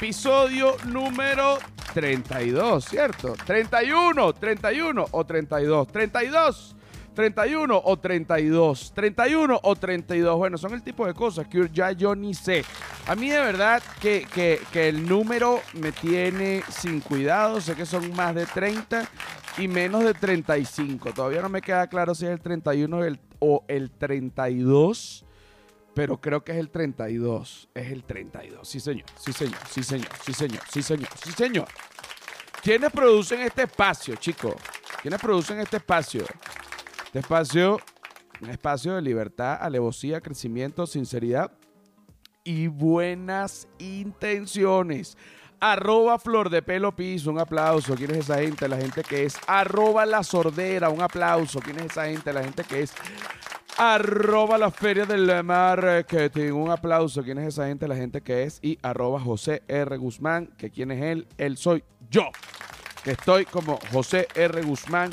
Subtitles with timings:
[0.00, 1.58] episodio número
[1.92, 3.34] 32, ¿cierto?
[3.44, 6.76] 31, 31 o 32, 32.
[7.14, 10.38] 31 o 32, 31 o 32.
[10.38, 12.64] Bueno, son el tipo de cosas que ya yo ni sé.
[13.08, 17.60] A mí de verdad que, que, el número me tiene sin cuidado.
[17.60, 19.06] Sé que son más de 30
[19.58, 21.12] y menos de 35.
[21.12, 25.26] Todavía no me queda claro si es el 31 o el, o el 32
[25.94, 27.68] pero creo que es el 32.
[27.74, 28.68] Es el 32.
[28.68, 29.06] Sí, señor.
[29.16, 29.58] Sí, señor.
[29.68, 30.08] Sí, señor.
[30.24, 30.62] Sí, señor.
[30.70, 31.08] Sí, señor.
[31.24, 31.68] Sí, señor.
[32.62, 34.54] ¿Quiénes producen este espacio, chicos?
[35.00, 36.24] ¿Quiénes producen este espacio?
[37.06, 37.80] Este espacio,
[38.40, 41.52] un espacio de libertad, alevosía, crecimiento, sinceridad
[42.44, 45.16] y buenas intenciones.
[45.58, 47.94] Arroba Flor de Pelo Piso, un aplauso.
[47.94, 48.66] ¿Quién es esa gente?
[48.68, 49.36] La gente que es.
[49.46, 51.60] Arroba La Sordera, un aplauso.
[51.60, 52.32] ¿Quién es esa gente?
[52.32, 52.94] La gente que es
[53.76, 56.52] arroba la feria del marketing.
[56.52, 57.22] Un aplauso.
[57.22, 57.88] ¿Quién es esa gente?
[57.88, 58.58] La gente que es.
[58.62, 59.96] Y arroba José R.
[59.96, 61.26] Guzmán, que quién es él.
[61.38, 62.30] Él soy yo.
[63.04, 64.62] Que estoy como José R.
[64.62, 65.10] Guzmán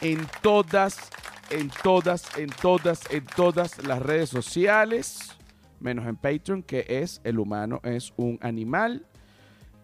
[0.00, 1.10] en todas,
[1.50, 5.36] en todas, en todas, en todas las redes sociales.
[5.80, 9.06] Menos en Patreon, que es el humano es un animal.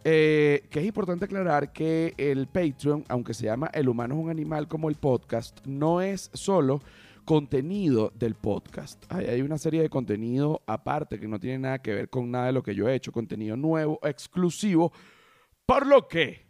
[0.06, 4.28] Eh, que es importante aclarar que el Patreon, aunque se llama El humano es un
[4.28, 6.82] animal como el podcast, no es solo
[7.24, 9.04] contenido del podcast.
[9.12, 12.52] Hay, una serie de contenido aparte que no tiene nada que ver con nada de
[12.52, 14.92] lo que yo he hecho, contenido nuevo, exclusivo,
[15.66, 16.44] por lo que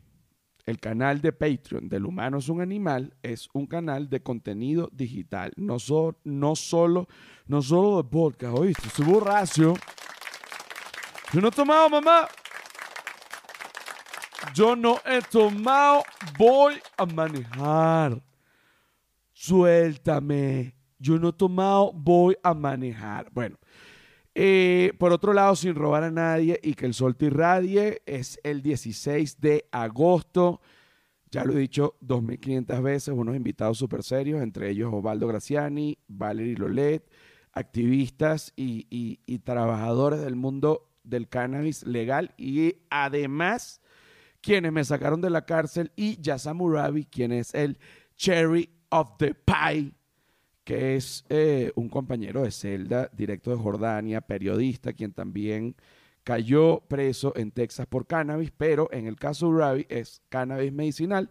[0.67, 5.53] el canal de Patreon del humano es un animal es un canal de contenido digital,
[5.57, 5.77] no,
[6.25, 7.09] no solo
[7.47, 8.89] no solo de podcast, ¿oíste?
[8.89, 9.75] Soy borracho.
[11.33, 12.29] Yo no he tomado, mamá.
[14.55, 16.05] Yo no he tomado,
[16.39, 18.23] voy a manejar.
[19.35, 20.77] Suéltame.
[20.99, 23.31] Yo no he tomado, voy a manejar.
[23.33, 23.59] Bueno,
[24.35, 28.41] eh, por otro lado, sin robar a nadie y que el sol te irradie, es
[28.43, 30.61] el 16 de agosto.
[31.31, 36.57] Ya lo he dicho 2.500 veces, unos invitados súper serios, entre ellos Osvaldo Graciani, Valerie
[36.57, 37.05] Lolet,
[37.53, 43.81] activistas y, y, trabajadores del mundo del cannabis legal y además
[44.41, 47.79] quienes me sacaron de la cárcel y Yasamurabi, quien es el
[48.17, 49.93] Cherry of the Pie,
[50.65, 55.77] que es eh, un compañero de celda, directo de Jordania, periodista, quien también
[56.25, 61.31] cayó preso en Texas por cannabis, pero en el caso de Ravi es cannabis medicinal.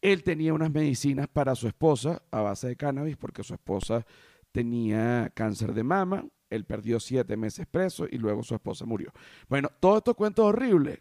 [0.00, 4.06] Él tenía unas medicinas para su esposa a base de cannabis porque su esposa
[4.52, 6.24] tenía cáncer de mama.
[6.48, 9.12] Él perdió siete meses preso y luego su esposa murió.
[9.48, 11.00] Bueno, todo estos cuentos horribles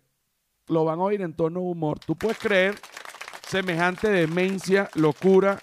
[0.68, 2.00] lo van a oír en tono humor.
[2.00, 2.76] Tú puedes creer
[3.48, 5.60] semejante demencia, locura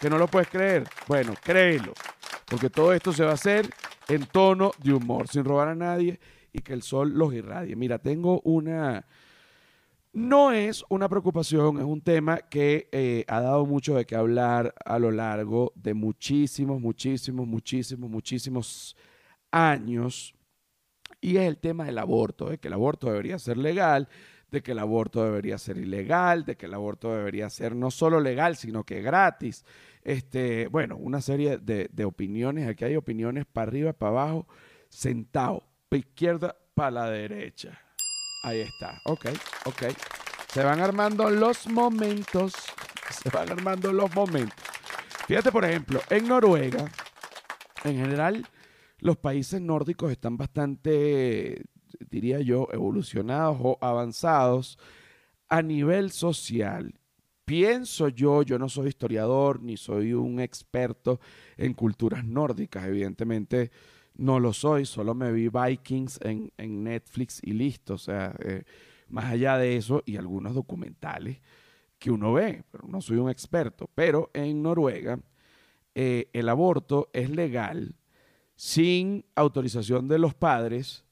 [0.00, 0.84] que no lo puedes creer.
[1.06, 1.92] Bueno, créelo,
[2.48, 3.68] porque todo esto se va a hacer
[4.08, 6.18] en tono de humor, sin robar a nadie
[6.52, 7.76] y que el sol los irradie.
[7.76, 9.06] Mira, tengo una...
[10.12, 14.74] No es una preocupación, es un tema que eh, ha dado mucho de qué hablar
[14.84, 18.96] a lo largo de muchísimos, muchísimos, muchísimos, muchísimos
[19.52, 20.34] años.
[21.20, 24.08] Y es el tema del aborto, de que el aborto debería ser legal,
[24.50, 28.20] de que el aborto debería ser ilegal, de que el aborto debería ser no solo
[28.20, 29.64] legal, sino que gratis,
[30.02, 32.68] este, bueno, una serie de, opiniones.
[32.68, 34.46] Aquí hay opiniones para arriba, para abajo,
[34.88, 37.78] sentado, para izquierda, para la derecha.
[38.42, 39.00] Ahí está.
[39.04, 39.26] Ok,
[39.66, 39.82] ok.
[40.52, 42.54] Se van armando los momentos.
[43.10, 44.56] Se van armando los momentos.
[45.26, 46.90] Fíjate, por ejemplo, en Noruega,
[47.84, 48.46] en general,
[48.98, 51.64] los países nórdicos están bastante,
[52.08, 54.78] diría yo, evolucionados o avanzados
[55.48, 56.99] a nivel social
[57.50, 61.18] pienso yo, yo no soy historiador ni soy un experto
[61.56, 63.72] en culturas nórdicas, evidentemente
[64.14, 66.52] no lo soy, solo me vi Vikings en,
[66.84, 68.62] Netflix y listo, o sea, eh,
[69.08, 71.40] más allá de eso y algunos documentales
[71.98, 75.18] que uno ve, pero no soy un experto, pero en Noruega
[75.96, 77.96] eh, el aborto es legal
[78.54, 81.04] sin autorización de los padres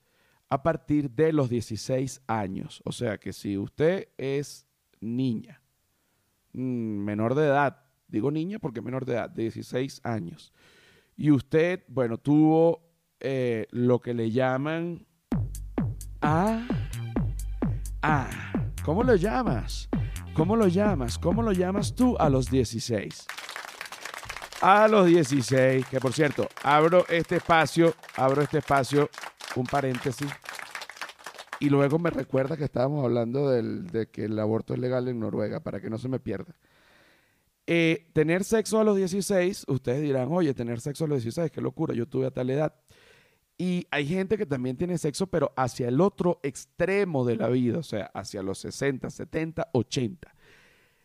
[0.49, 4.69] a partir de los 16 años, o sea que si usted es
[5.01, 5.61] niña,
[6.53, 10.53] menor de edad, digo niña porque menor de edad, de 16 años,
[11.17, 12.83] y usted, bueno, tuvo
[13.21, 15.05] eh, lo que le llaman...
[16.23, 16.67] Ah,
[18.03, 18.53] ah,
[18.85, 19.89] ¿cómo lo llamas?
[20.35, 21.19] ¿Cómo lo llamas?
[21.19, 23.27] ¿Cómo lo llamas tú a los 16?
[24.61, 29.11] A los 16, que por cierto, abro este espacio, abro este espacio,
[29.56, 30.29] un paréntesis,
[31.61, 35.61] y luego me recuerda que estábamos hablando de que el aborto es legal en Noruega,
[35.61, 36.55] para que no se me pierda.
[37.67, 41.61] Eh, tener sexo a los 16, ustedes dirán, oye, tener sexo a los 16, qué
[41.61, 42.75] locura, yo tuve a tal edad.
[43.59, 47.79] Y hay gente que también tiene sexo, pero hacia el otro extremo de la vida,
[47.79, 50.35] o sea, hacia los 60, 70, 80.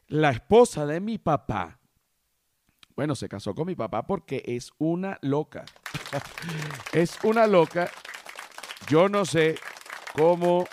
[0.08, 1.80] La esposa de mi papá,
[2.96, 5.66] bueno, se casó con mi papá porque es una loca.
[6.94, 7.90] es una loca.
[8.88, 9.56] Yo no sé
[10.14, 10.66] cómo,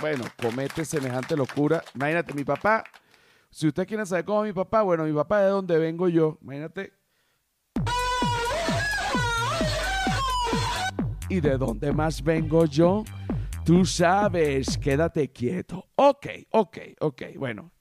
[0.00, 1.82] bueno, comete semejante locura.
[1.94, 2.84] Imagínate, mi papá,
[3.50, 6.38] si usted quiere saber cómo es mi papá, bueno, mi papá de dónde vengo yo.
[6.42, 6.92] Imagínate.
[11.28, 13.04] ¿Y de dónde más vengo yo?
[13.64, 15.88] Tú sabes, quédate quieto.
[15.96, 17.22] Ok, ok, ok.
[17.38, 17.72] Bueno,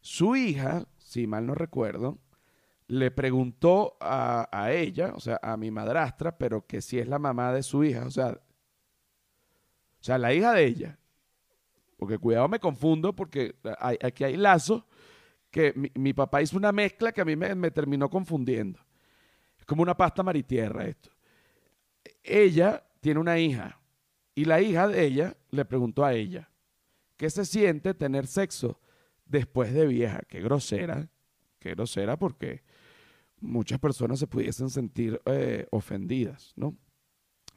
[0.00, 2.18] su hija, si mal no recuerdo,
[2.86, 7.52] le preguntó a, ella, o sea, a mi madrastra, pero que si es la mamá
[7.52, 8.38] de su hija, o sea,
[10.02, 10.98] o sea, la hija de ella.
[11.96, 13.54] Porque cuidado, me confundo porque
[14.00, 14.82] aquí hay lazos
[15.48, 18.80] que mi, papá hizo una mezcla que a mí me, terminó confundiendo.
[19.56, 21.10] Es como una pasta maritierra esto.
[22.24, 23.78] Ella tiene una hija
[24.34, 26.50] y la hija de ella le preguntó a ella,
[27.16, 28.80] ¿qué se siente tener sexo
[29.24, 30.22] después de vieja?
[30.26, 31.08] Qué grosera,
[31.60, 32.64] qué grosera porque
[33.40, 36.76] muchas personas se pudiesen sentir eh, ofendidas, ¿no?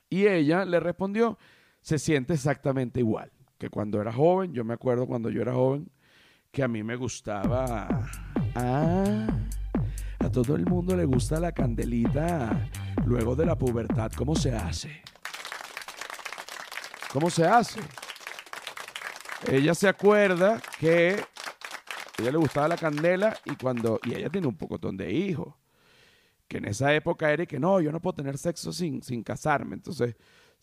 [0.07, 1.39] Y ella le respondió,
[1.85, 4.53] se siente exactamente igual que cuando era joven.
[4.53, 5.87] Yo me acuerdo cuando yo era joven
[6.51, 8.09] que a mí me gustaba...
[8.55, 9.27] Ah,
[10.17, 12.71] a todo el mundo le gusta la candelita
[13.05, 14.11] luego de la pubertad.
[14.17, 15.03] ¿Cómo se hace?
[17.13, 17.81] ¿Cómo se hace?
[19.47, 21.23] Ella se acuerda que
[22.17, 25.53] a ella le gustaba la candela y cuando y ella tiene un pocotón de hijos
[26.47, 29.75] que en esa época era que no, yo no puedo tener sexo sin, sin casarme.
[29.75, 30.15] Entonces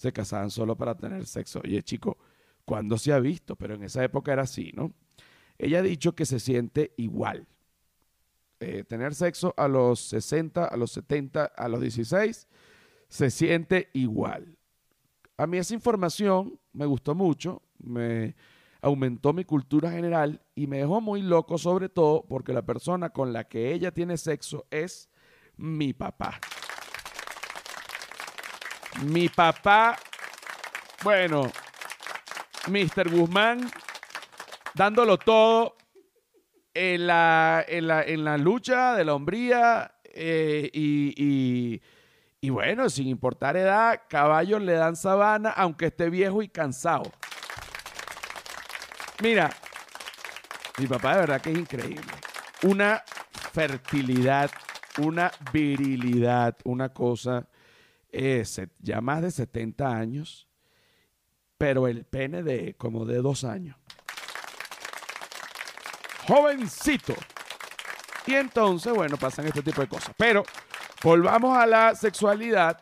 [0.03, 1.61] se casaban solo para tener sexo.
[1.63, 2.19] Oye, chico,
[2.65, 3.55] ¿cuándo se ha visto?
[3.55, 4.93] Pero en esa época era así, ¿no?
[5.57, 7.47] Ella ha dicho que se siente igual.
[8.59, 12.49] Eh, tener sexo a los 60, a los 70, a los 16,
[13.09, 14.59] se siente igual.
[15.37, 18.35] A mí esa información me gustó mucho, me
[18.81, 23.33] aumentó mi cultura general y me dejó muy loco, sobre todo porque la persona con
[23.33, 25.09] la que ella tiene sexo es
[25.57, 26.41] mi papá.
[29.01, 29.99] Mi papá,
[31.03, 31.51] bueno,
[32.69, 33.11] Mr.
[33.11, 33.71] Guzmán,
[34.75, 35.77] dándolo todo
[36.75, 41.81] en la, en la, lucha de la hombría eh, y,
[42.41, 47.11] y, bueno, sin importar edad, caballos le dan sabana aunque esté viejo y cansado.
[49.23, 49.51] Mira,
[50.79, 52.13] mi papá de verdad que es increíble.
[52.63, 53.03] Una
[53.53, 54.51] fertilidad
[54.99, 57.47] una virilidad, una cosa,
[58.81, 60.49] ya más de 70 años,
[61.59, 63.77] pero el pene de como de dos años.
[66.27, 67.15] Jovencito.
[68.27, 70.15] Y entonces, bueno, pasan este tipo de cosas.
[70.17, 70.45] Pero
[71.03, 72.81] volvamos a la sexualidad.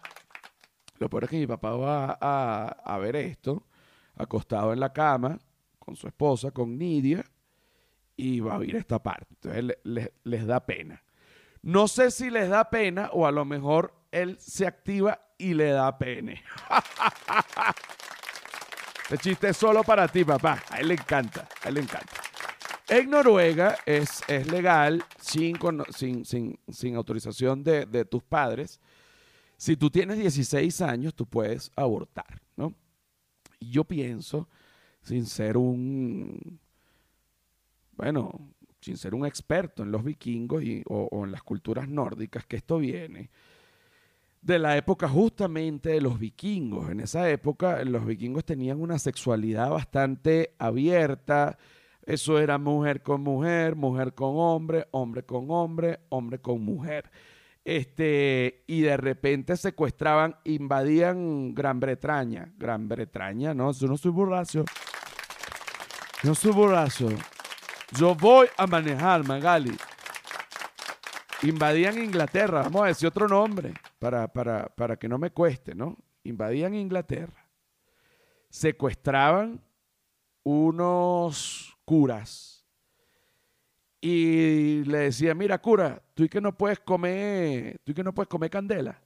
[0.99, 3.67] Lo peor es que mi papá va a, ver esto,
[4.17, 5.39] acostado en la cama,
[5.79, 7.25] con su esposa, con Nidia,
[8.17, 9.35] y va a oír esta parte.
[9.43, 11.03] Entonces les da pena.
[11.63, 15.71] No sé si les da pena o a lo mejor él se activa y le
[15.71, 16.43] da pene.
[19.11, 20.63] Este chiste es solo para ti, papá.
[20.71, 22.23] A él le encanta, a él le encanta.
[22.89, 25.59] En Noruega es, es legal, sin,
[26.25, 28.81] sin, sin, autorización de, de, tus padres.
[29.57, 32.73] Si tú tienes 16 años, tú puedes abortar, ¿no?
[33.59, 34.49] Y yo pienso,
[35.03, 36.61] sin ser un,
[37.97, 38.49] bueno,
[38.81, 42.79] sin ser un experto en los vikingos y, o, en las culturas nórdicas, que esto
[42.79, 43.31] viene
[44.43, 46.91] de la época justamente de los vikingos.
[46.91, 51.59] En esa época los vikingos tenían una sexualidad bastante abierta.
[52.05, 57.11] Eso era mujer con mujer, mujer con hombre, hombre con hombre, hombre con mujer.
[57.65, 62.51] Este, y de repente secuestraban, invadían Gran Bretaña.
[62.57, 64.65] Gran Bretaña, no, yo no soy borracho.
[66.23, 67.09] No soy borracho.
[67.97, 69.77] Yo voy a manejar, Magali.
[71.43, 75.97] Invadían Inglaterra, vamos a decir otro nombre, para, para, para que no me cueste, ¿no?
[76.25, 77.49] Invadían Inglaterra.
[78.49, 79.61] Secuestraban
[80.43, 82.67] unos curas
[84.01, 88.15] y le decían, mira cura, tú y que no puedes comer, tú y que no
[88.15, 89.01] puedes comer candela.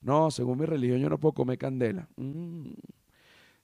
[0.00, 2.08] No, según mi religión yo no puedo comer candela.
[2.16, 2.72] Mm.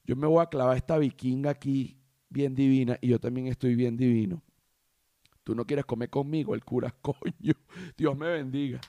[0.04, 1.96] Yo me voy a clavar esta vikinga aquí
[2.28, 4.42] bien divina y yo también estoy bien divino.
[5.42, 7.54] Tú no quieres comer conmigo, el cura, coño,
[7.96, 8.80] Dios me bendiga.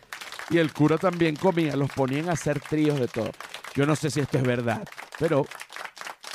[0.49, 3.31] Y el cura también comía, los ponían a hacer tríos de todo.
[3.73, 4.87] Yo no sé si esto es verdad,
[5.19, 5.45] pero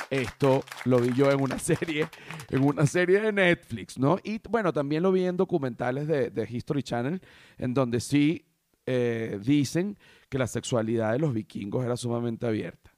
[0.09, 2.07] esto lo vi yo en una serie,
[2.49, 4.19] en una serie de Netflix, ¿no?
[4.23, 7.21] Y bueno, también lo vi en documentales de, History Channel,
[7.57, 8.45] en donde sí
[8.85, 9.97] eh, dicen
[10.29, 12.91] que la sexualidad de los vikingos era sumamente abierta.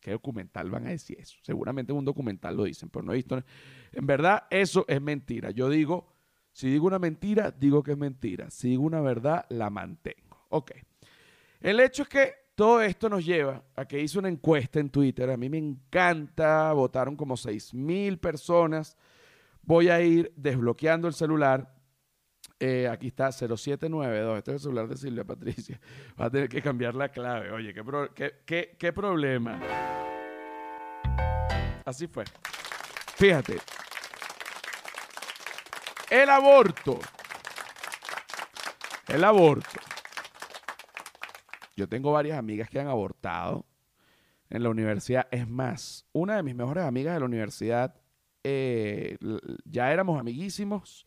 [0.00, 1.36] ¿Qué documental van a decir eso?
[1.42, 3.42] Seguramente en un documental lo dicen, pero no he visto.
[3.92, 5.50] En verdad, eso es mentira.
[5.50, 6.14] Yo digo,
[6.58, 8.50] si digo una mentira, digo que es mentira.
[8.50, 10.44] Si digo una verdad, la mantengo.
[10.48, 10.72] Ok.
[11.60, 15.30] El hecho es que todo esto nos lleva a que hice una encuesta en Twitter.
[15.30, 18.96] A mí me encanta, votaron como 6 mil personas.
[19.62, 21.72] Voy a ir desbloqueando el celular
[22.58, 24.38] eh, aquí está 0792.
[24.38, 25.80] Este es el celular de Silvia Patricia.
[26.20, 27.52] Va a tener que cambiar la clave.
[27.52, 27.72] Oye,
[28.16, 29.60] qué, qué, problema.
[31.84, 32.24] Así fue.
[33.14, 33.58] Fíjate.
[36.10, 36.98] El aborto.
[39.08, 39.80] El aborto.
[41.76, 43.66] Yo tengo varias amigas que han abortado
[44.50, 45.28] en la universidad.
[45.30, 47.94] Es más, una de mis mejores amigas de la universidad,
[48.42, 49.18] eh,
[49.64, 51.06] ya éramos amiguísimos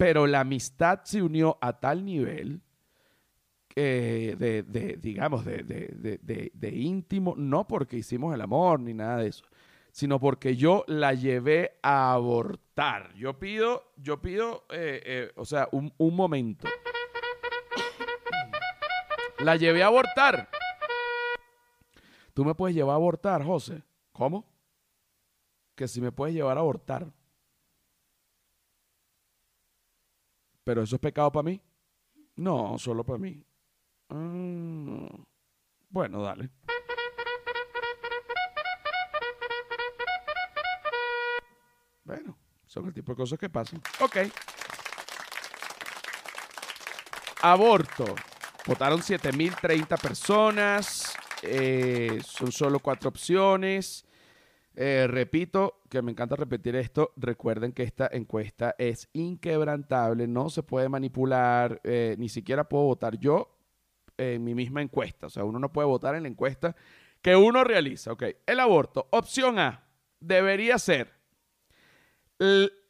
[0.00, 2.62] pero la amistad se unió a tal nivel
[3.76, 9.44] de, digamos, de, íntimo, no porque hicimos el amor ni nada de eso,
[9.92, 13.14] sino porque yo la llevé a abortar.
[13.14, 16.68] Yo pido, yo pido, eh, eh, o sea, un, un momento.
[19.40, 20.48] La llevé a abortar.
[22.34, 23.82] Tú me puedes llevar a abortar, José.
[24.12, 24.44] ¿Cómo?
[25.74, 27.10] Que si me puedes llevar a abortar.
[30.64, 31.60] ¿Pero eso es pecado para mí?
[32.36, 33.44] No, solo para mí.
[34.08, 35.06] Mm,
[35.88, 36.50] bueno, dale.
[42.10, 42.36] Bueno,
[42.66, 43.80] son el tipo de cosas que pasan.
[44.00, 44.16] Ok.
[47.40, 48.04] Aborto.
[48.66, 51.14] Votaron 7.030 personas.
[51.44, 54.04] Eh, son solo cuatro opciones.
[54.74, 60.64] Eh, repito, que me encanta repetir esto, recuerden que esta encuesta es inquebrantable, no se
[60.64, 63.56] puede manipular, eh, ni siquiera puedo votar yo
[64.16, 66.76] en mi misma encuesta, o sea, uno no puede votar en la encuesta
[67.20, 68.12] que uno realiza.
[68.12, 69.84] Ok, el aborto, opción A,
[70.20, 71.19] debería ser...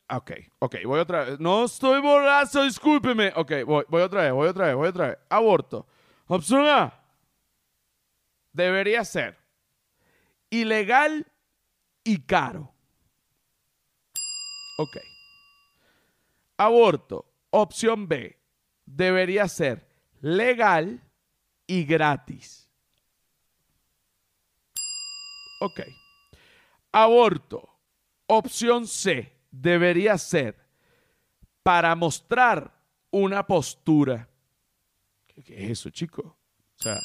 [0.09, 1.41] ok, ok, voy otra vez.
[1.41, 3.33] No estoy borracho, discúlpeme.
[3.37, 5.19] Ok, voy, voy otra vez, voy otra vez, voy otra vez.
[5.29, 5.87] Aborto.
[6.27, 7.03] Opción A.
[8.53, 9.39] Debería ser
[10.51, 11.27] ilegal
[12.05, 12.75] y caro.
[14.79, 14.97] Ok.
[16.57, 18.39] Aborto, opción B,
[18.85, 19.89] debería ser
[20.21, 21.03] legal
[21.67, 22.71] y gratis.
[25.61, 25.81] Ok.
[26.93, 27.69] Aborto,
[28.27, 30.57] opción C, debería ser
[31.63, 32.73] para mostrar
[33.11, 34.29] una postura.
[35.27, 36.23] ¿Qué, es eso, chico?
[36.79, 36.99] O sea,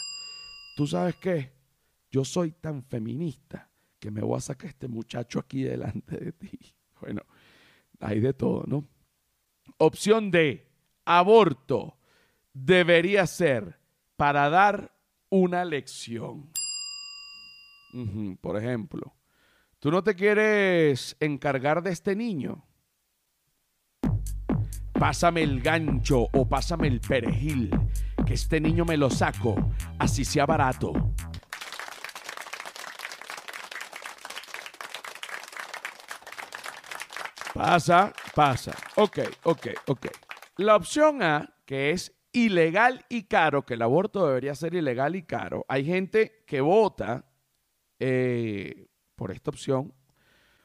[0.76, 1.52] ¿tú sabes qué?
[2.10, 6.60] Yo soy tan feminista que me voy a sacar este muchacho aquí delante de ti.
[7.02, 7.24] Bueno,
[8.00, 8.88] hay de todo, ¿no?
[9.78, 10.66] Opción D,
[11.04, 11.98] aborto
[12.54, 13.78] debería ser
[14.16, 14.98] para dar
[15.30, 16.50] una lección.
[18.42, 19.14] por ejemplo,
[19.86, 22.66] ¿tú no te quieres encargar de este niño?
[24.94, 27.70] Pásame el gancho o pásame el perejil,
[28.26, 29.56] que este niño me lo saco,
[30.00, 30.92] así sea barato.
[37.54, 38.76] Pasa, pasa.
[38.96, 40.08] Ok, ok, ok.
[40.58, 45.22] La opción A, que es ilegal y caro, que el aborto debería ser ilegal y
[45.28, 47.30] caro, hay gente que vota
[48.00, 49.94] eh, por esta opción,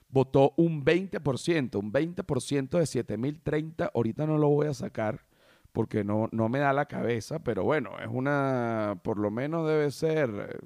[0.09, 5.27] votó un 20%, un 20% de 7030, ahorita no lo voy a sacar
[5.73, 9.91] porque no, no me da la cabeza, pero bueno, es una, por lo menos debe
[9.91, 10.59] ser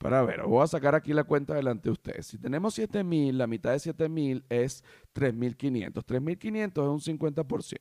[0.00, 2.26] para ver, voy a sacar aquí la cuenta delante de ustedes.
[2.26, 6.06] Si tenemos 7000, la mitad de 7000 es 3500.
[6.06, 7.76] 3500 es un 50%.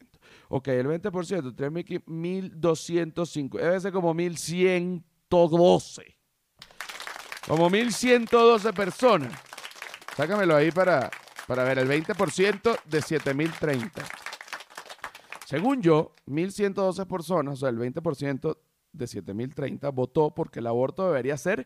[0.50, 3.58] Ok, el 20%, 3205.
[3.58, 6.19] Debe ser como 1112.
[7.50, 9.34] Como 1112 personas.
[10.16, 11.10] Sácamelo ahí para,
[11.48, 14.04] para ver el 20% de 7030.
[15.48, 18.56] Según yo, 1112 personas, o sea, el 20%
[18.92, 21.66] de 7030 votó porque el aborto debería ser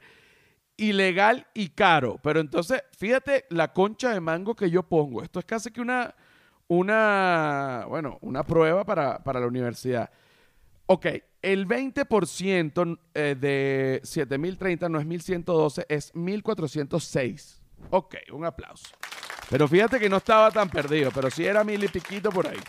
[0.78, 2.18] ilegal y caro.
[2.24, 5.22] Pero entonces, fíjate la concha de mango que yo pongo.
[5.22, 6.16] Esto es casi que una,
[6.70, 10.10] una, bueno, una prueba para, la universidad.
[10.86, 11.08] Ok,
[11.44, 17.62] el 20% eh, de 7030 no es 1112, es 1406.
[17.92, 18.96] Ok, un aplauso.
[19.50, 22.60] Pero fíjate que no estaba tan perdido, pero sí era mil y piquito por ahí.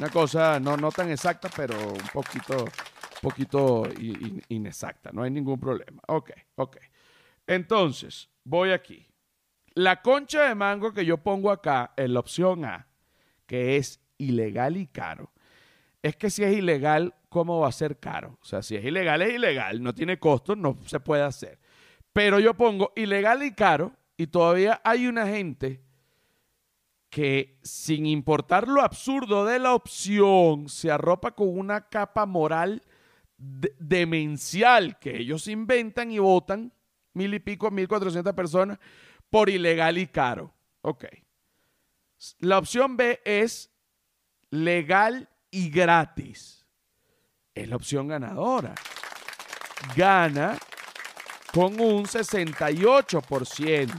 [0.00, 2.66] Una cosa no, tan exacta, pero un poquito
[3.22, 3.88] poquito
[4.48, 6.02] inexacta, no hay ningún problema.
[6.08, 6.76] Ok, ok.
[7.46, 9.08] Entonces, voy aquí.
[9.74, 12.88] La concha de mango que yo pongo acá en la opción A,
[13.46, 15.32] que es ilegal y caro,
[16.06, 18.38] es que si es ilegal, ¿cómo va a ser caro?
[18.40, 21.58] O sea, si es ilegal, es ilegal, no tiene costo, no se puede hacer.
[22.12, 25.82] Pero yo pongo ilegal y caro y todavía hay una gente
[27.10, 32.82] que sin importar lo absurdo de la opción, se arropa con una capa moral
[33.36, 36.72] demencial que ellos inventan y votan
[37.14, 38.78] mil y pico, mil cuatrocientas personas
[39.28, 40.54] por ilegal y caro.
[40.82, 41.06] Ok.
[42.38, 43.70] La opción B es
[44.50, 46.66] legal y gratis.
[47.54, 48.74] Es la opción ganadora.
[49.96, 50.58] Gana
[51.50, 53.90] con un 68%.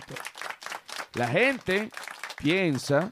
[1.15, 1.89] La gente
[2.37, 3.09] piensa,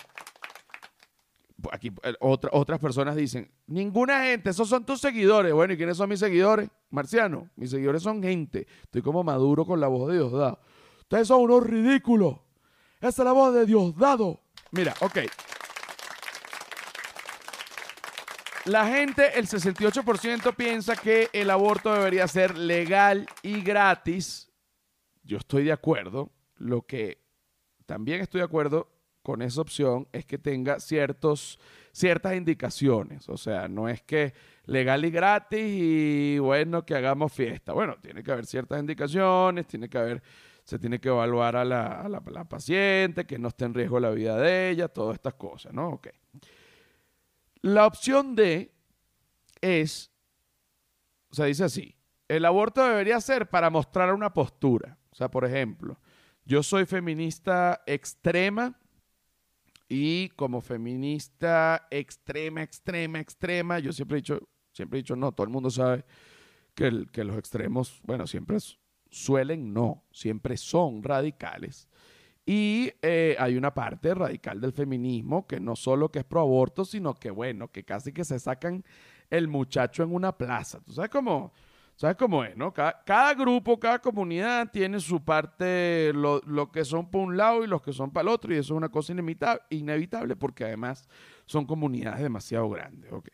[1.71, 5.51] aquí eh, otras personas dicen, ninguna gente, esos son tus seguidores.
[5.51, 6.69] Bueno, ¿y quiénes son mis seguidores?
[6.91, 8.67] Marciano, mis seguidores son gente.
[8.83, 10.59] Estoy como maduro con la voz de Diosdado.
[10.99, 12.35] Ustedes son unos ridículos.
[12.99, 14.39] Esa es la voz de Diosdado.
[14.69, 15.17] Mira, ok.
[18.65, 24.51] La gente, el 68% piensa que el aborto debería ser legal y gratis.
[25.23, 26.31] Yo estoy de acuerdo.
[26.57, 27.21] Lo que
[27.85, 28.89] también estoy de acuerdo
[29.21, 31.59] con esa opción es que tenga ciertos,
[31.91, 33.29] ciertas indicaciones.
[33.29, 34.33] O sea, no es que
[34.65, 37.73] legal y gratis y bueno, que hagamos fiesta.
[37.73, 40.23] Bueno, tiene que haber ciertas indicaciones, tiene que haber,
[40.63, 44.71] se tiene que evaluar a la, paciente, que no esté en riesgo la vida de
[44.71, 45.89] ella, todas estas cosas, ¿no?
[45.89, 46.07] Ok.
[47.65, 48.71] La opción D
[49.59, 50.11] es,
[51.31, 51.95] o sea, dice así,
[52.27, 54.99] el aborto debería ser para mostrar una postura.
[55.09, 55.99] O sea, por ejemplo,
[56.45, 58.79] yo soy feminista extrema
[59.89, 65.45] y como feminista extrema, extrema, extrema, yo siempre he dicho, siempre he dicho, no, todo
[65.45, 66.05] el mundo sabe
[66.75, 68.59] que, que los extremos, bueno, siempre
[69.09, 71.89] suelen no, siempre son radicales.
[72.45, 76.85] Y eh, hay una parte radical del feminismo que no solo que es pro aborto,
[76.85, 78.83] sino que bueno, que casi que se sacan
[79.29, 80.79] el muchacho en una plaza.
[80.81, 81.53] ¿Tú sabes cómo?
[81.95, 82.73] ¿Sabes cómo es, no?
[82.73, 87.81] Cada, grupo, cada comunidad tiene su parte, lo, que son para un lado y los
[87.81, 89.13] que son para el otro, y eso es una cosa
[89.69, 91.07] inevitable, porque además
[91.45, 93.29] son comunidades demasiado grandes, ¿ok?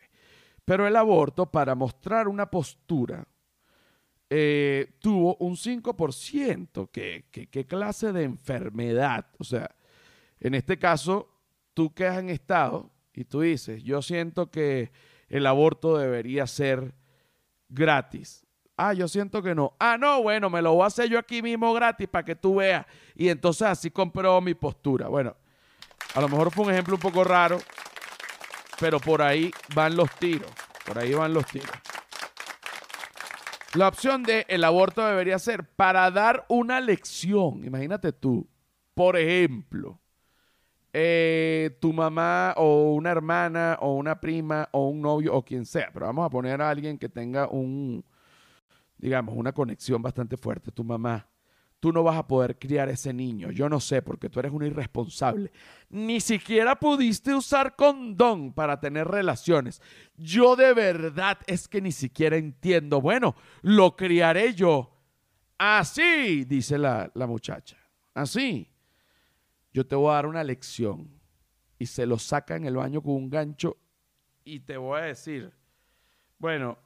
[0.64, 3.26] Pero el aborto, para mostrar una postura,
[4.34, 6.88] eh, tuvo un 5%.
[6.90, 9.26] ¿Qué, qué clase de enfermedad?
[9.38, 9.74] O sea,
[10.40, 11.28] en este caso,
[11.74, 14.90] tú quedas en estado y tú dices, yo siento que
[15.28, 16.94] el aborto debería ser
[17.68, 19.74] gratis Ah, yo siento que no.
[19.78, 22.56] Ah, no, bueno, me lo voy a hacer yo aquí mismo gratis para que tú
[22.56, 22.86] veas.
[23.14, 25.08] Y entonces así compró mi postura.
[25.08, 25.36] Bueno,
[26.14, 27.58] a lo mejor fue un ejemplo un poco raro,
[28.80, 30.50] pero por ahí van los tiros.
[30.86, 31.70] Por ahí van los tiros.
[33.74, 37.64] La opción de el aborto debería ser para dar una lección.
[37.64, 38.46] Imagínate tú,
[38.94, 39.98] por ejemplo,
[40.92, 45.90] eh, tu mamá o una hermana o una prima o un novio o quien sea,
[45.90, 48.04] pero vamos a poner a alguien que tenga un,
[48.98, 51.26] digamos, una conexión bastante fuerte, tu mamá,
[51.82, 53.50] tú no vas a poder criar ese niño.
[53.50, 55.50] Yo no sé, porque tú eres una irresponsable.
[55.90, 59.82] Ni siquiera pudiste usar condón para tener relaciones.
[60.16, 63.00] Yo de verdad es que ni siquiera entiendo.
[63.00, 64.96] Bueno, lo criaré yo.
[65.58, 67.76] Así, dice la, la muchacha.
[68.14, 68.70] Así.
[69.72, 71.20] Yo te voy a dar una lección.
[71.80, 73.76] Y se lo saca en el baño con un gancho
[74.44, 75.52] y te voy a decir,
[76.38, 76.78] bueno,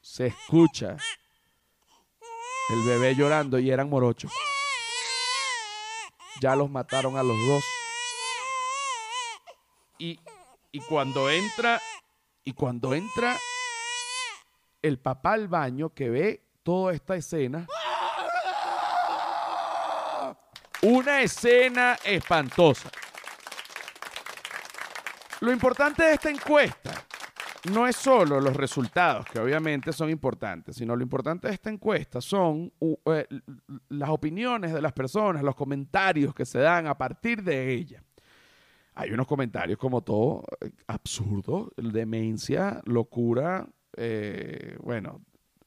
[0.00, 0.98] se escucha
[2.72, 4.32] el bebé llorando y eran morochos.
[6.40, 7.64] Ya los mataron a los dos.
[9.98, 10.18] Y,
[10.72, 11.80] y cuando entra,
[12.44, 13.38] y cuando entra
[14.80, 17.66] el papá al baño que ve toda esta escena,
[20.82, 22.90] una escena espantosa.
[25.40, 26.91] Lo importante de esta encuesta
[27.70, 32.20] no es solo los resultados, que obviamente son importantes, sino lo importante de esta encuesta
[32.20, 32.72] son
[33.06, 33.26] eh,
[33.88, 38.02] las opiniones de las personas, los comentarios que se dan a partir de ella.
[38.94, 45.22] Hay unos comentarios como todo, eh, absurdo, demencia, locura, eh, bueno,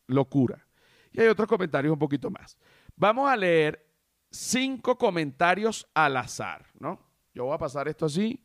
[0.07, 0.65] locura.
[1.11, 2.57] Y hay otros comentarios un poquito más.
[2.95, 3.85] Vamos a leer
[4.29, 6.99] cinco comentarios al azar, ¿no?
[7.33, 8.43] Yo voy a pasar esto así.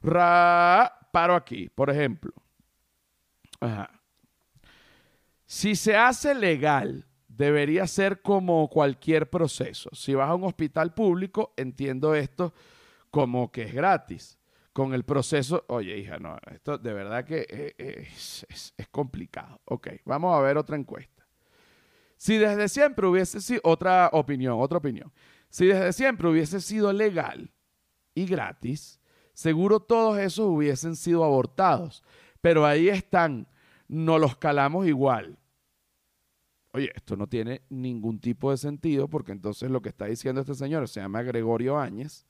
[0.00, 1.68] Ra, paro aquí.
[1.68, 2.32] Por ejemplo,
[5.46, 9.90] si se hace legal, debería ser como cualquier proceso.
[9.92, 12.52] Si vas a un hospital público, entiendo esto
[13.10, 14.38] como que es gratis.
[14.72, 18.44] Con el proceso, oye hija, no, esto de verdad que eh, eh, es,
[18.76, 19.60] es complicado.
[19.66, 21.14] Ok, vamos a ver otra encuesta.
[22.16, 25.12] Si desde siempre hubiese sido, otra opinión, otra opinión.
[25.48, 27.52] Si desde siempre hubiese sido legal
[28.14, 29.00] y gratis,
[29.32, 32.02] seguro todos esos hubiesen sido abortados.
[32.40, 33.46] Pero ahí están,
[33.88, 35.38] no los calamos igual.
[36.72, 40.54] Oye, esto no tiene ningún tipo de sentido porque entonces lo que está diciendo este
[40.54, 42.26] señor, se llama Gregorio Áñez,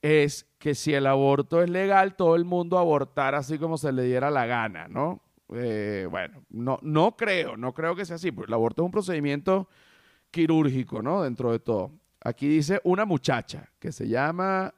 [0.00, 4.04] es que si el aborto es legal, todo el mundo abortar así como se le
[4.04, 5.22] diera la gana, ¿no?
[5.54, 8.92] Eh, bueno, no, no creo, no creo que sea así, porque el aborto es un
[8.92, 9.68] procedimiento
[10.30, 11.22] quirúrgico, ¿no?
[11.22, 11.92] Dentro de todo.
[12.20, 14.72] Aquí dice una muchacha que se llama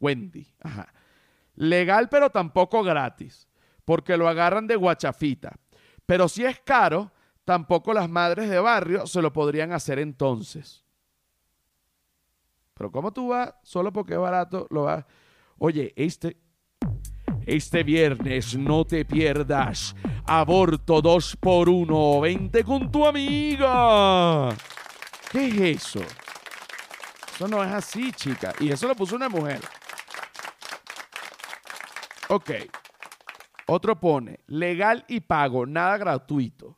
[0.00, 0.46] Wendy.
[1.56, 3.48] Legal, pero tampoco gratis,
[3.90, 5.56] porque lo agarran de guachafita.
[6.06, 7.10] Pero si es caro,
[7.44, 10.84] tampoco las madres de barrio se lo podrían hacer entonces.
[12.72, 14.68] Pero ¿cómo tú vas solo porque es barato?
[14.70, 15.04] Lo vas.
[15.58, 16.36] Oye, este,
[17.44, 24.50] este viernes no te pierdas Aborto 2 por 1 Vente con tu amiga.
[25.32, 26.04] ¿Qué es eso?
[27.34, 28.54] Eso no es así, chica.
[28.60, 29.58] Y eso lo puso una mujer.
[32.28, 32.50] Ok.
[33.72, 36.76] Otro pone, legal y pago, nada gratuito.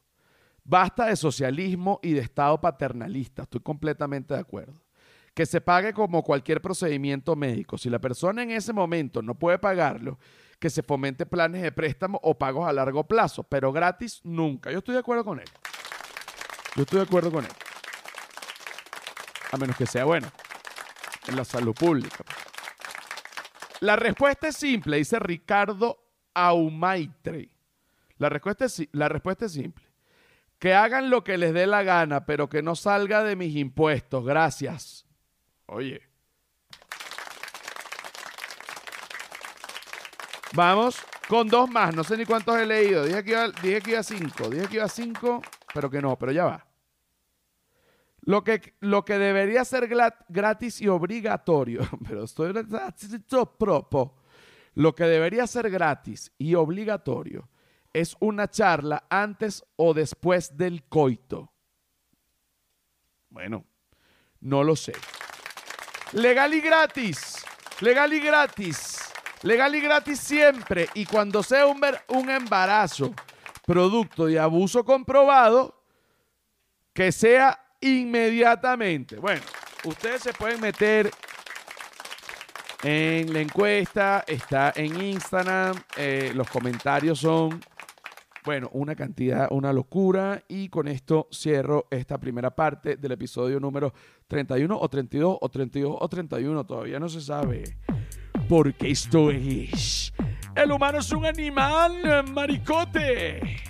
[0.62, 3.44] Basta de socialismo y de Estado paternalista.
[3.44, 4.78] Estoy completamente de acuerdo.
[5.32, 7.78] Que se pague como cualquier procedimiento médico.
[7.78, 10.18] Si la persona en ese momento no puede pagarlo,
[10.58, 14.70] que se fomente planes de préstamo o pagos a largo plazo, pero gratis nunca.
[14.70, 15.48] Yo estoy de acuerdo con él.
[16.76, 17.52] Yo estoy de acuerdo con él.
[19.50, 20.28] A menos que sea bueno
[21.26, 22.22] en la salud pública.
[23.80, 26.01] La respuesta es simple, dice Ricardo
[26.34, 27.50] Aumaitre.
[28.18, 29.84] La respuesta, es, simple.
[30.58, 34.24] Que hagan lo que les dé la gana, pero que no salga de mis impuestos.
[34.24, 35.04] Gracias.
[35.66, 36.02] Oye.
[40.54, 41.94] Vamos con dos más.
[41.94, 43.04] No sé ni cuántos he leído.
[43.04, 44.48] Dije que iba, dije que iba a cinco.
[44.48, 45.42] Dije que iba a cinco,
[45.74, 46.66] pero que no, pero ya va.
[48.20, 49.88] Lo que, lo que debería ser
[50.28, 52.52] gratis y obligatorio, pero estoy
[53.58, 54.21] propo.
[54.74, 57.48] Lo que debería ser gratis y obligatorio
[57.92, 61.52] es una charla antes o después del coito.
[63.28, 63.64] Bueno,
[64.40, 64.92] no lo sé.
[66.12, 67.44] Legal y gratis.
[67.80, 69.12] Legal y gratis.
[69.42, 70.88] Legal y gratis siempre.
[70.94, 73.14] Y cuando sea un, un embarazo
[73.66, 75.82] producto de abuso comprobado,
[76.92, 79.16] que sea inmediatamente.
[79.16, 79.42] Bueno,
[79.84, 81.10] ustedes se pueden meter
[82.82, 87.60] en la encuesta, está en Instagram, eh, los comentarios son,
[88.44, 90.42] bueno, una cantidad, una locura.
[90.48, 93.94] Y con esto cierro esta primera parte del episodio número
[94.26, 97.76] 31 o 32 o 32 o 31, todavía no se sabe.
[98.48, 100.12] Porque esto es...
[100.54, 103.62] El humano es un animal, maricote.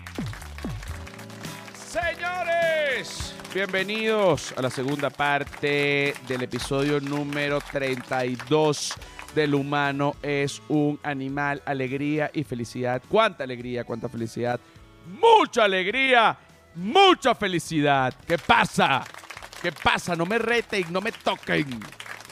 [1.74, 8.94] Señores, bienvenidos a la segunda parte del episodio número 32
[9.34, 13.02] del humano es un animal, alegría y felicidad.
[13.06, 14.58] ¿Cuánta alegría, cuánta felicidad?
[15.20, 16.36] Mucha alegría,
[16.76, 18.14] mucha felicidad.
[18.26, 19.04] ¿Qué pasa?
[19.60, 20.16] ¿Qué pasa?
[20.16, 21.78] No me reten, no me toquen.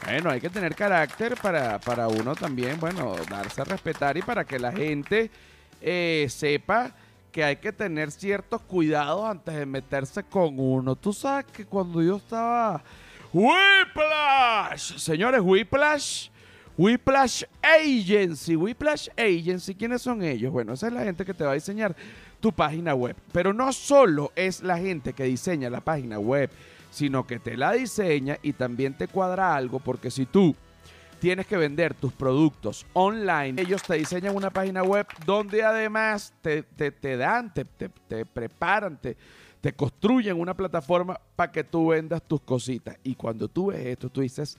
[0.04, 4.44] Bueno, hay que tener carácter para, para uno también, bueno, darse a respetar y para
[4.44, 5.30] que la gente
[5.82, 6.94] eh, sepa
[7.30, 10.96] que hay que tener ciertos cuidados antes de meterse con uno.
[10.96, 12.82] Tú sabes que cuando yo estaba...
[13.32, 16.28] Whiplash, señores, Whiplash,
[16.76, 20.52] Whiplash Agency, Whiplash Agency, ¿quiénes son ellos?
[20.52, 21.94] Bueno, esa es la gente que te va a diseñar
[22.40, 23.14] tu página web.
[23.32, 26.50] Pero no solo es la gente que diseña la página web,
[26.90, 30.56] sino que te la diseña y también te cuadra algo, porque si tú
[31.20, 33.60] tienes que vender tus productos online.
[33.60, 36.64] Ellos te diseñan una página web donde además te,
[37.16, 39.16] dan, te, te, preparan, te,
[39.60, 42.96] te construyen una plataforma para que tú vendas tus cositas.
[43.04, 44.56] Y cuando tú ves esto, tú dices,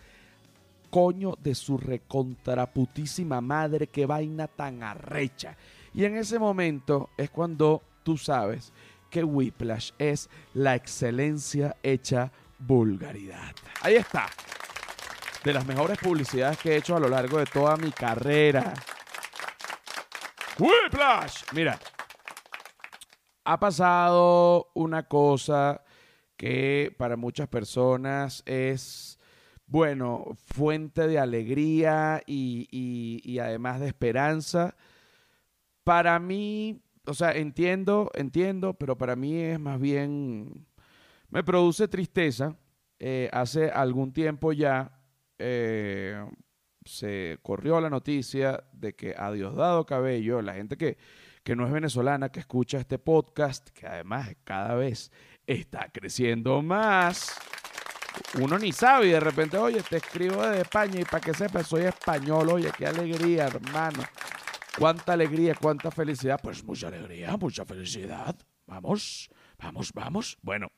[0.89, 5.57] coño de su recontraputísima madre, qué vaina tan arrecha.
[5.93, 8.71] Y en ese momento es cuando tú sabes
[9.09, 13.55] que Whiplash es la excelencia hecha vulgaridad.
[13.81, 14.29] Ahí está
[15.43, 18.73] de las mejores publicidades que he hecho a lo largo de toda mi carrera.
[20.59, 21.43] Whiplash.
[21.53, 21.79] Mira,
[23.43, 25.83] ha pasado una cosa
[26.37, 29.19] que para muchas personas es,
[29.65, 32.67] bueno, fuente de alegría y,
[33.23, 34.75] y además de esperanza.
[35.83, 40.67] Para mí, o sea, entiendo, entiendo, pero para mí es más bien,
[41.29, 42.55] me produce tristeza.
[42.99, 45.00] Eh, hace algún tiempo ya
[45.41, 46.25] eh,
[46.85, 50.97] se corrió la noticia de que a Diosdado Cabello, la gente que,
[51.43, 55.11] que no es venezolana, que escucha este podcast, que además cada vez
[55.45, 57.35] está creciendo más,
[58.39, 61.67] uno ni sabe y de repente, oye, te escribo desde España y para que sepas,
[61.67, 64.03] soy español, oye, qué alegría, hermano.
[64.77, 66.39] Cuánta alegría, cuánta felicidad.
[66.41, 68.35] Pues mucha alegría, mucha felicidad.
[68.65, 70.37] Vamos, vamos, vamos.
[70.41, 70.71] Bueno,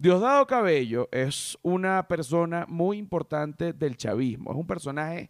[0.00, 4.50] Diosdado Cabello es una persona muy importante del chavismo.
[4.50, 5.28] Es un personaje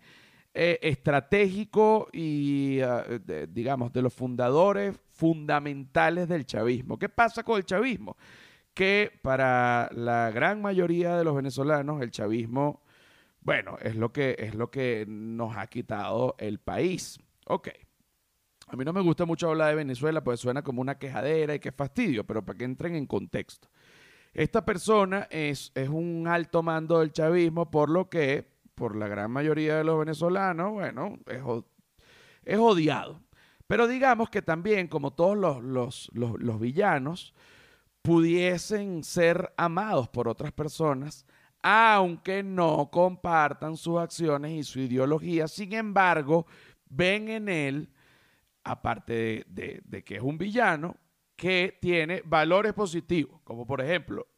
[0.54, 3.04] eh, estratégico y, ah,
[3.48, 7.00] digamos, de los fundadores fundamentales del chavismo.
[7.00, 8.16] ¿Qué pasa con el chavismo?
[8.72, 12.84] Que para la gran mayoría de los venezolanos el chavismo,
[13.40, 17.18] bueno, es lo que, es lo que nos ha quitado el país.
[17.46, 17.70] Ok.
[18.68, 21.58] A mí no me gusta mucho hablar de Venezuela, pues suena como una quejadera y
[21.58, 23.68] qué fastidio, pero para que entren en contexto.
[24.32, 29.30] Esta persona es, es un alto mando del chavismo, por lo que, por la gran
[29.30, 31.42] mayoría de los venezolanos, bueno, es,
[32.44, 33.20] es odiado.
[33.66, 37.34] Pero digamos que también, como todos los, los, los villanos,
[38.02, 41.26] pudiesen ser amados por otras personas,
[41.62, 45.46] aunque no compartan sus acciones y su ideología.
[45.46, 46.46] Sin embargo,
[46.88, 47.90] ven en él
[48.64, 50.96] aparte de, que es un villano,
[51.40, 54.28] que tiene valores positivos, como por ejemplo,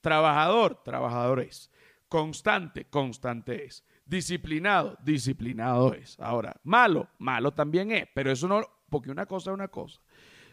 [0.00, 1.70] trabajador, trabajador es,
[2.08, 6.18] constante, constante es, disciplinado, disciplinado es.
[6.18, 10.00] Ahora, malo, malo también es, pero eso no, porque una cosa es una cosa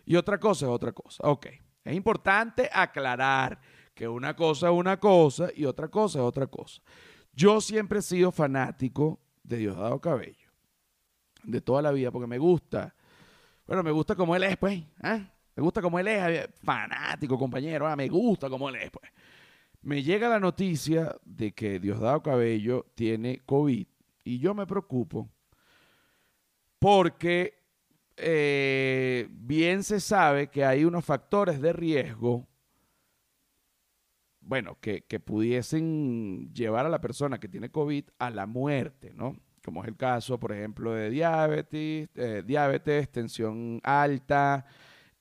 [0.05, 1.27] y otra cosa es otra cosa.
[1.27, 1.47] Ok,
[1.83, 3.59] es importante aclarar
[3.95, 6.83] que una cosa es una cosa y otra cosa es otra cosa.
[7.33, 10.51] Yo siempre he sido fanático de Diosdado Cabello,
[11.41, 12.93] de toda la vida, porque me gusta
[13.67, 14.83] bueno, me gusta como él es, pues.
[15.03, 15.27] ¿eh?
[15.55, 17.87] Me gusta como él es, fanático, compañero.
[17.87, 19.09] Ah, me gusta como él es, pues.
[19.81, 23.85] Me llega la noticia de que Diosdado Cabello tiene COVID
[24.23, 25.29] y yo me preocupo
[26.79, 27.63] porque
[28.17, 32.47] eh, bien se sabe que hay unos factores de riesgo,
[34.41, 39.35] bueno, que, que pudiesen llevar a la persona que tiene COVID a la muerte, ¿no?
[39.65, 44.65] como es el caso, por ejemplo, de diabetes, eh, diabetes tensión alta,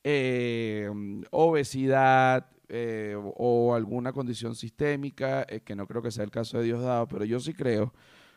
[0.04, 0.90] eh,
[1.30, 7.08] obesidad eh, o alguna condición sistémica, que no creo que sea el caso de Diosdado,
[7.08, 7.92] pero yo sí creo,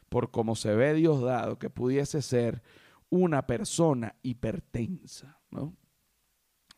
[0.10, 2.64] por cómo se ve Diosdado, que pudiese ser
[3.10, 5.76] una persona hipertensa, ¿no?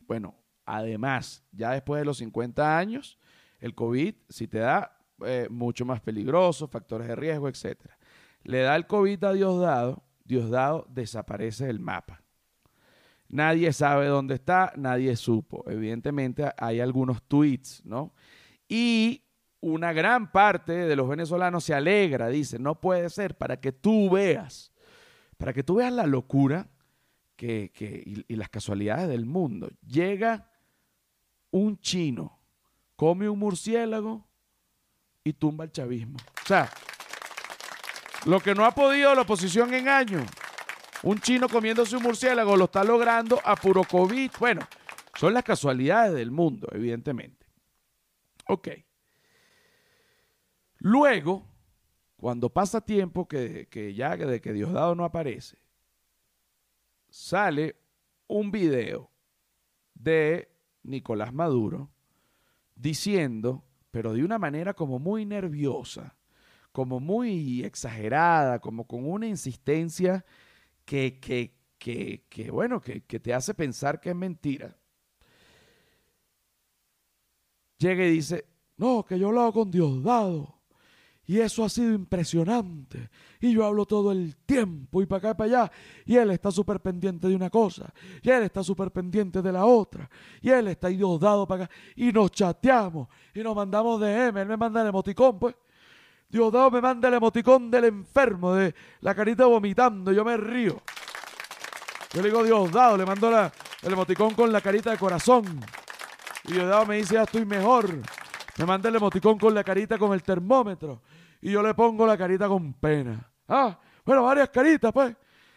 [0.06, 0.34] Bueno,
[0.66, 3.18] además, ya después de los 50 años,
[3.60, 4.96] el COVID, si te da,
[5.50, 7.98] mucho más peligroso, factores de riesgo, etcétera.
[8.42, 12.22] Le da el COVID a Diosdado, Diosdado desaparece del mapa.
[13.30, 15.64] Nadie sabe dónde está, nadie supo.
[15.70, 18.12] Evidentemente hay algunos tweets, ¿no?
[18.68, 19.22] Y
[19.60, 24.10] una gran parte de los venezolanos se alegra, dice, no puede ser, para que tú
[24.10, 24.72] veas,
[25.38, 26.68] para que tú veas la locura
[27.36, 29.70] que, y, y las casualidades del mundo.
[29.86, 30.50] Llega
[31.52, 32.38] un chino,
[32.96, 34.26] come un murciélago
[35.22, 36.18] y tumba el chavismo.
[36.42, 36.68] O sea,
[38.26, 40.24] lo que no ha podido la oposición en años.
[41.02, 44.30] Un chino comiéndose un murciélago lo está logrando a puro COVID.
[44.38, 44.60] Bueno,
[45.14, 47.46] son las casualidades del mundo, evidentemente.
[48.48, 48.68] Ok.
[50.78, 51.46] Luego,
[52.16, 55.58] cuando pasa tiempo que, que ya de que Diosdado no aparece,
[57.08, 57.76] sale
[58.26, 59.10] un video
[59.94, 60.50] de
[60.82, 61.90] Nicolás Maduro
[62.74, 66.16] diciendo, pero de una manera como muy nerviosa,
[66.72, 70.24] como muy exagerada, como con una insistencia
[70.84, 74.76] que, que, que, que bueno, que, que, te hace pensar que es mentira.
[77.78, 80.60] Llega y dice, no, que yo lo hago con Diosdado.
[81.30, 83.08] Y eso ha sido impresionante.
[83.40, 85.72] Y yo hablo todo el tiempo y para acá y para allá.
[86.04, 87.94] Y él está súper pendiente de una cosa.
[88.20, 90.10] Y él está súper pendiente de la otra.
[90.40, 91.74] Y él está Diosdado para acá.
[91.94, 93.06] Y nos chateamos.
[93.32, 94.38] Y nos mandamos DM.
[94.38, 95.54] Él me manda el emoticón, pues.
[96.30, 100.80] Diosdado me manda el emoticón del enfermo, de la carita vomitando, yo me río.
[102.12, 103.30] Yo le digo Diosdado, le mando
[103.82, 105.60] el emoticón con la carita de corazón.
[106.44, 107.90] Y Diosdado me dice, ya estoy mejor.
[108.58, 111.02] Me manda el emoticón con la carita con el termómetro.
[111.40, 113.28] Y yo le pongo la carita con pena.
[113.48, 115.16] Ah, bueno, varias caritas, pues.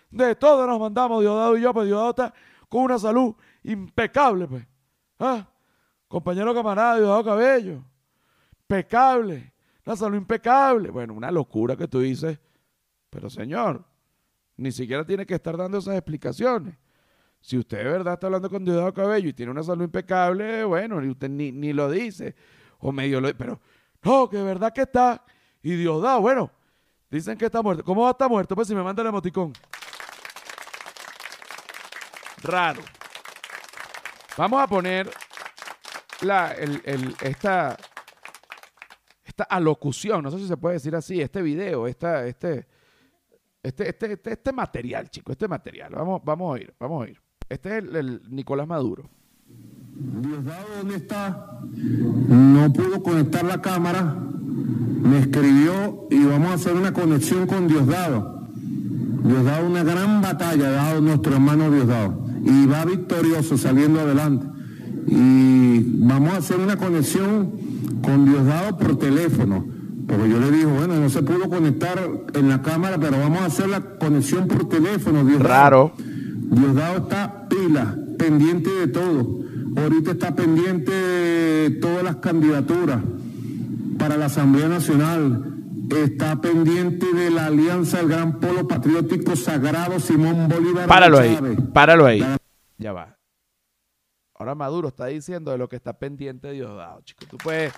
[0.10, 2.34] De todo nos mandamos Diosdado y yo, pues Diosdado está
[2.68, 4.66] con una salud impecable, pues.
[5.20, 5.46] Ah,
[6.08, 7.84] compañero camarada, Diosdado Cabello.
[8.62, 9.53] Impecable
[9.86, 10.90] la salud impecable.
[10.90, 12.40] Bueno, una locura que tú dices,
[13.10, 13.86] pero señor,
[14.58, 16.76] ni siquiera tiene que estar dando esas explicaciones.
[17.40, 21.02] Si usted de verdad está hablando con Diosdado Cabello y tiene una salud impecable, bueno,
[21.02, 22.36] ni usted ni, ni lo dice,
[22.80, 23.60] o medio lo pero
[24.04, 25.24] no, que de verdad que está.
[25.62, 26.52] Y Diosdado, bueno,
[27.10, 27.84] dicen que está muerto.
[27.84, 28.56] ¿Cómo va a estar muerto?
[28.56, 29.54] Pues si me manda el emoticón.
[32.42, 32.82] Raro.
[34.38, 35.10] Vamos a poner
[36.22, 37.78] la, el, esta,
[39.34, 42.68] esta alocución, no sé si se puede decir así, este video, esta, este,
[43.64, 45.92] este, este, este, este material, chicos, este material.
[45.96, 47.20] Vamos, vamos a oír, vamos a oír.
[47.50, 49.10] Este es el, el Nicolás Maduro.
[49.96, 51.62] Diosdado, ¿dónde está?
[52.28, 54.04] No pudo conectar la cámara.
[54.14, 58.48] Me escribió y vamos a hacer una conexión con Diosdado.
[59.24, 62.24] Diosdado, una gran batalla ha dado nuestro hermano Diosdado.
[62.44, 64.46] Y va victorioso saliendo adelante.
[65.08, 67.73] Y vamos a hacer una conexión
[68.04, 69.66] con Diosdado por teléfono.
[70.06, 71.98] Pero yo le digo, bueno, no se pudo conectar
[72.34, 75.24] en la cámara, pero vamos a hacer la conexión por teléfono.
[75.24, 75.50] Diosdado.
[75.50, 75.94] Raro.
[75.98, 79.40] Diosdado está pila, pendiente de todo.
[79.76, 83.00] Ahorita está pendiente de todas las candidaturas
[83.98, 85.50] para la Asamblea Nacional.
[85.90, 90.88] Está pendiente de la alianza del Gran Polo Patriótico Sagrado Simón Bolívar.
[90.88, 91.38] Páralo ahí,
[91.74, 92.24] páralo ahí.
[92.78, 93.18] Ya va.
[94.44, 97.30] Ahora Maduro está diciendo de lo que está pendiente de Diosdado, chicos.
[97.30, 97.72] Tú puedes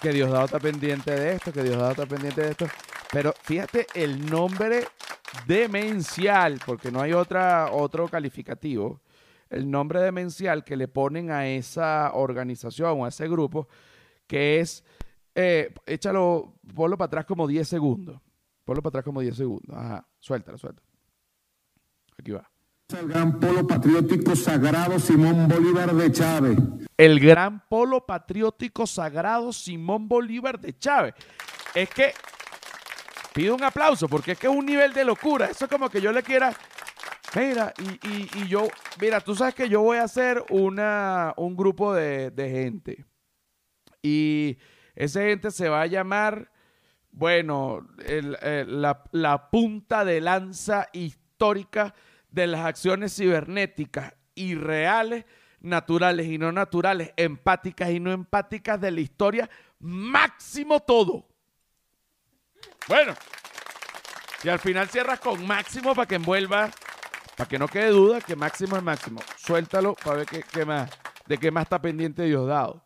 [0.00, 2.66] que Diosdado está pendiente de esto, que Diosdado está pendiente de esto.
[3.12, 4.86] Pero fíjate el nombre
[5.46, 9.02] demencial, porque no hay otra, otro calificativo.
[9.50, 13.68] El nombre demencial que le ponen a esa organización o a ese grupo,
[14.26, 14.82] que es,
[15.34, 18.18] eh, échalo, ponlo para atrás como 10 segundos.
[18.64, 19.76] Ponlo para atrás como 10 segundos.
[19.76, 20.88] Ajá, suéltalo, suéltalo.
[22.16, 22.51] Aquí va.
[22.94, 26.58] El Gran Polo Patriótico Sagrado Simón Bolívar de Chávez.
[26.96, 31.14] el gran polo patriótico sagrado Simón Bolívar de Chávez.
[31.74, 32.12] Es que
[33.34, 35.46] pido un aplauso porque es que es un nivel de locura.
[35.46, 36.52] Eso es como que yo le quiera.
[37.34, 38.68] Mira, y, y- yo,
[39.00, 43.04] mira, tú sabes que yo voy a hacer una, un grupo de, de gente.
[44.02, 44.58] Y
[44.94, 46.50] esa gente se va a llamar,
[47.10, 48.36] bueno, el-
[48.82, 51.94] la, la punta de lanza histórica
[52.32, 55.24] de las acciones cibernéticas y reales,
[55.60, 61.28] naturales y no naturales, empáticas y no empáticas de la historia, máximo todo.
[62.88, 63.14] Bueno,
[64.42, 66.70] y al final cierras con máximo para que envuelva,
[67.36, 69.20] para que no quede duda que máximo es máximo.
[69.36, 70.90] Suéltalo para ver qué, más,
[71.26, 72.82] de qué más está pendiente Diosdado.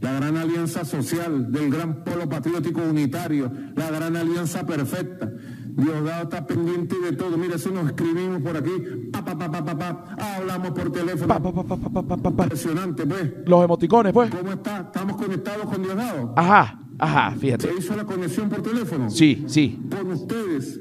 [0.00, 5.28] la gran alianza social del gran polo patriótico unitario, la gran alianza perfecta.
[5.76, 7.36] Diosdado está pendiente de todo.
[7.38, 8.70] Mira, eso nos escribimos por aquí,
[9.12, 11.28] pa, pa, pa, pa, pa, pa, hablamos por teléfono.
[11.28, 12.42] Pa, pa, pa, pa, pa, pa, pa, pa.
[12.44, 13.32] Impresionante, pues.
[13.46, 14.30] Los emoticones, pues.
[14.30, 14.80] ¿Cómo está?
[14.80, 16.34] ¿Estamos conectados con Diosdado?
[16.36, 17.68] Ajá, ajá, fíjate.
[17.68, 19.10] ¿Se hizo la conexión por teléfono?
[19.10, 19.78] Sí, sí.
[19.90, 20.80] Con ustedes.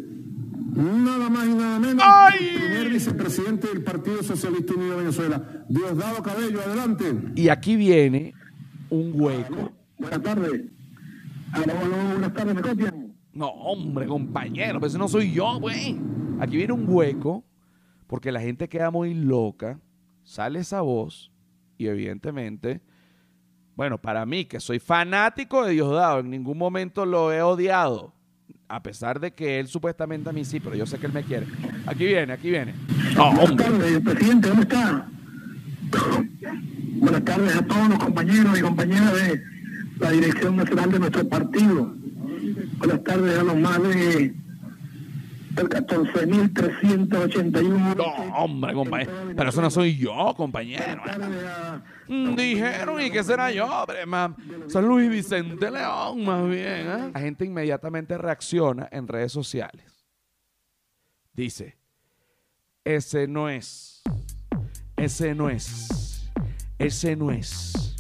[0.76, 2.04] Nada más y nada menos.
[2.08, 2.52] ¡Ay!
[2.56, 5.66] Primer vicepresidente del Partido Socialista Unido de Venezuela.
[5.68, 7.14] Diosdado Cabello, adelante.
[7.36, 8.34] Y aquí viene
[8.90, 9.72] un hueco.
[9.98, 10.62] Buenas tardes.
[11.52, 12.99] Buenas tardes, ¿me copian?
[13.40, 15.98] No, hombre, compañero, pero ese no soy yo, güey.
[16.42, 17.46] Aquí viene un hueco
[18.06, 19.80] porque la gente queda muy loca,
[20.26, 21.32] sale esa voz
[21.78, 22.82] y evidentemente,
[23.78, 28.14] bueno, para mí que soy fanático de Diosdado, en ningún momento lo he odiado,
[28.68, 31.24] a pesar de que él supuestamente a mí sí, pero yo sé que él me
[31.24, 31.48] quiere.
[31.86, 32.74] Aquí viene, aquí viene.
[33.16, 33.66] No, Buenas hombre.
[33.68, 35.10] tardes, presidente, ¿cómo está?
[36.98, 39.42] Buenas tardes a todos los compañeros y compañeras de
[39.98, 41.99] la dirección nacional de nuestro partido.
[42.80, 44.34] Buenas tardes a los más de
[45.52, 47.96] del 14.381.
[47.98, 49.12] No, hombre, compañero.
[49.36, 51.02] Pero eso no soy yo, compañero.
[52.08, 54.06] Mm, Dijeron, ¿y qué será yo, hombre?
[54.06, 54.34] ma?
[54.68, 56.88] San Luis Vicente León, más bien.
[56.88, 57.12] ¿eh?
[57.14, 60.06] La gente inmediatamente reacciona en redes sociales.
[61.34, 61.78] Dice,
[62.84, 64.02] ese no es,
[64.98, 66.30] ese no es,
[66.78, 67.96] ese no es,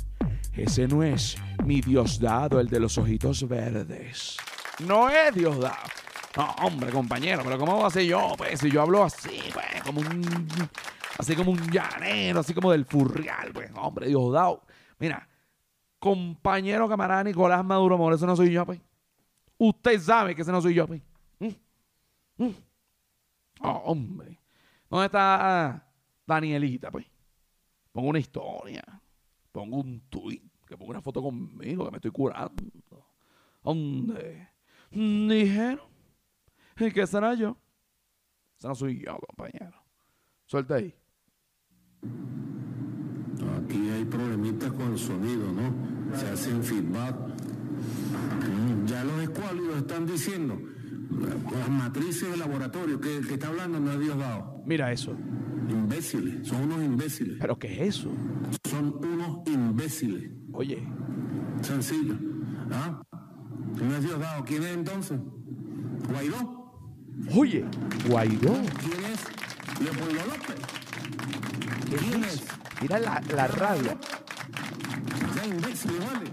[0.53, 4.37] ese no es mi Diosdado, el de los ojitos verdes.
[4.79, 5.75] No es Diosdado.
[6.37, 8.33] No, hombre, compañero, pero ¿cómo va a ser yo?
[8.37, 10.47] Pues si yo hablo así, pues, como un
[11.17, 14.63] así como un llanero, así como del furrial, pues, hombre, Diosdado.
[14.99, 15.27] Mira,
[15.97, 18.79] compañero camarada Nicolás Maduro Moro, ese no soy yo, pues.
[19.57, 21.01] Usted sabe que ese no soy yo, pues.
[21.39, 22.55] Mm, mm.
[23.61, 24.39] Hombre.
[24.89, 25.83] ¿Dónde está ah,
[26.25, 27.05] Danielita, pues?
[27.91, 28.83] Pongo una historia.
[29.51, 30.43] Pongo un tuit.
[30.65, 32.63] Que pongo una foto conmigo, que me estoy curando.
[33.63, 34.47] ¿Dónde?
[34.91, 35.79] Dijeron.
[36.79, 37.57] ¿Y qué será yo?
[38.57, 39.75] Ese no soy yo, compañero.
[40.45, 40.93] Suelta ahí.
[43.63, 46.17] Aquí hay problemitas con el sonido, ¿no?
[46.17, 47.15] Se hacen feedback.
[47.15, 50.59] Mm, Ya los escuálidos están diciendo,
[51.51, 54.63] las matrices de laboratorio, que el que está hablando no es Diosdado.
[54.65, 55.15] Mira eso.
[55.69, 57.37] Imbéciles, son unos imbéciles.
[57.39, 58.11] ¿Pero qué es eso?
[58.67, 60.31] Son unos imbéciles.
[60.53, 60.83] Oye,
[61.61, 62.15] Sencillo.
[62.71, 63.01] ¿Ah?
[63.81, 64.43] No es Diosdado.
[64.45, 65.19] ¿Quién es entonces?
[66.09, 66.59] ¿Guaidó?
[67.35, 67.65] oye,
[68.07, 68.53] Guaidó.
[68.79, 69.81] ¿Quién es?
[69.81, 70.55] Leopoldo López.
[71.89, 72.43] ¿Qué ¿Quién es?
[72.81, 73.97] Mira la, la rabia.
[75.35, 76.31] Ya imbéciles, vale.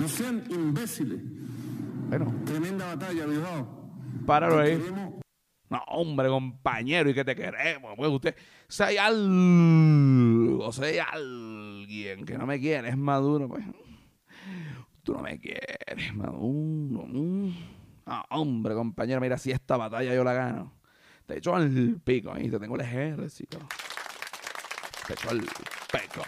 [0.00, 1.20] No sean imbéciles.
[2.08, 3.90] Bueno, Tremenda batalla, Diosdado.
[4.26, 4.82] páralo ahí.
[5.68, 7.94] No, hombre, compañero, y que te queremos.
[7.96, 8.36] Pues usted,
[8.68, 13.64] si hay algo, si hay alguien que no me quiere, es Maduro, pues.
[15.06, 17.06] Tú no me quieres, Maduro.
[17.06, 20.72] No, hombre, compañero, mira, si esta batalla yo la gano,
[21.26, 23.56] te echo al pico, ahí te tengo el ejército.
[25.06, 26.24] Te echo al pico.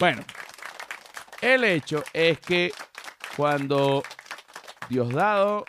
[0.00, 0.22] Bueno,
[1.40, 2.72] el hecho es que
[3.36, 4.02] cuando
[4.88, 5.64] Diosdado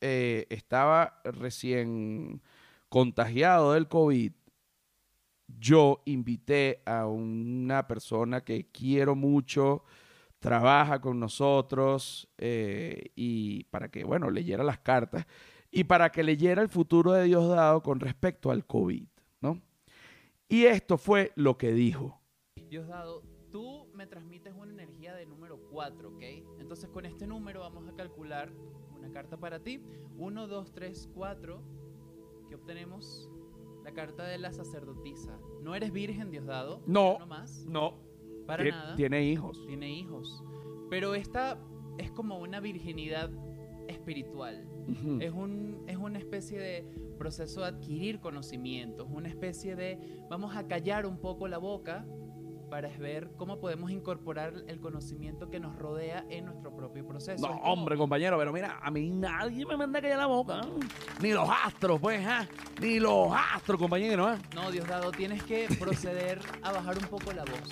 [0.00, 2.42] eh, estaba recién
[2.88, 4.30] contagiado del COVID,
[5.48, 9.82] yo invité a una persona que quiero mucho,
[10.38, 15.26] trabaja con nosotros, eh, y para que, bueno, leyera las cartas
[15.70, 19.06] y para que leyera el futuro de Diosdado con respecto al COVID,
[19.40, 19.60] ¿no?
[20.48, 22.20] Y esto fue lo que dijo.
[22.68, 26.22] Diosdado, tú me transmites una energía de número 4, ¿ok?
[26.58, 28.50] Entonces con este número vamos a calcular
[28.96, 29.82] una carta para ti.
[30.16, 31.62] 1, 2, 3, 4.
[32.48, 33.28] ¿Qué obtenemos?
[33.84, 35.38] La carta de la sacerdotisa.
[35.62, 36.82] ¿No eres virgen, Diosdado?
[36.86, 37.18] No.
[37.18, 37.66] ¿No más?
[37.66, 37.94] No,
[38.46, 38.96] Para tie- nada.
[38.96, 39.64] tiene hijos.
[39.66, 40.42] Tiene hijos.
[40.90, 41.58] Pero esta
[41.98, 43.30] es como una virginidad
[43.88, 44.66] espiritual.
[45.20, 46.84] Es, un, es una especie de
[47.18, 52.06] proceso de adquirir conocimientos, una especie de vamos a callar un poco la boca
[52.70, 57.46] para ver cómo podemos incorporar el conocimiento que nos rodea en nuestro propio proceso.
[57.46, 60.60] No, como- hombre, compañero, pero mira, a mí nadie me manda callar la boca.
[60.60, 60.86] ¿eh?
[61.20, 62.46] Ni los astros, pues, ¿ah?
[62.80, 64.38] Ni los astros, compañero, ¿eh?
[64.54, 67.62] No, Diosdado, tienes que proceder a bajar un poco la voz.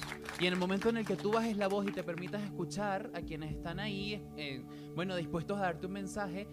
[0.41, 3.11] Y en el momento en el que tú bajes la voz y te permitas escuchar
[3.15, 4.65] a quienes están ahí, eh,
[4.95, 6.49] bueno, dispuestos a darte un mensaje,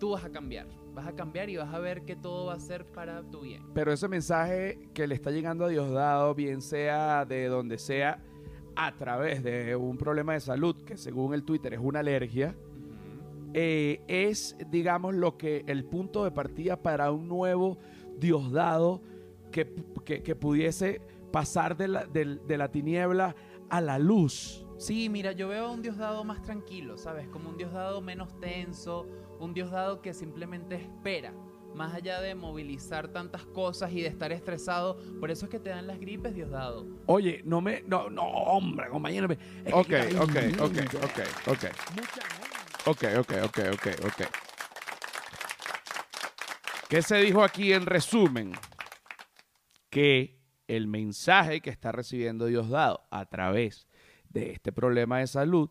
[0.00, 0.66] tú vas a cambiar.
[0.94, 3.62] Vas a cambiar y vas a ver que todo va a ser para tu bien.
[3.72, 8.20] Pero ese mensaje que le está llegando a Diosdado, bien sea de donde sea,
[8.74, 12.56] a través de un problema de salud, que según el Twitter es una alergia,
[13.52, 17.78] eh, es, digamos, lo que el punto de partida para un nuevo
[18.18, 19.00] Diosdado
[19.50, 19.72] que,
[20.04, 21.00] que, que pudiese
[21.32, 23.34] pasar de la, del- de la tiniebla
[23.68, 24.66] a la luz.
[24.78, 27.28] Sí, mira, yo veo a un Diosdado más tranquilo, ¿sabes?
[27.28, 29.06] Como un Diosdado menos tenso,
[29.40, 31.32] un Diosdado que simplemente espera,
[31.74, 34.96] más allá de movilizar tantas cosas y de estar estresado.
[35.18, 36.86] Por eso es que te dan las gripes, Diosdado.
[37.06, 37.82] Oye, no me.
[37.86, 39.28] No, no, hombre, compañero.
[39.28, 41.64] me- es que Ok, hay ok, gente, ok, ok, ok.
[41.96, 42.50] mucha gente.
[42.86, 44.28] Ok, ok, ok, ok, ok.
[46.88, 48.52] ¿Qué se dijo aquí en resumen?
[49.90, 53.86] Que el mensaje que está recibiendo Diosdado a través
[54.28, 55.70] de este problema de salud,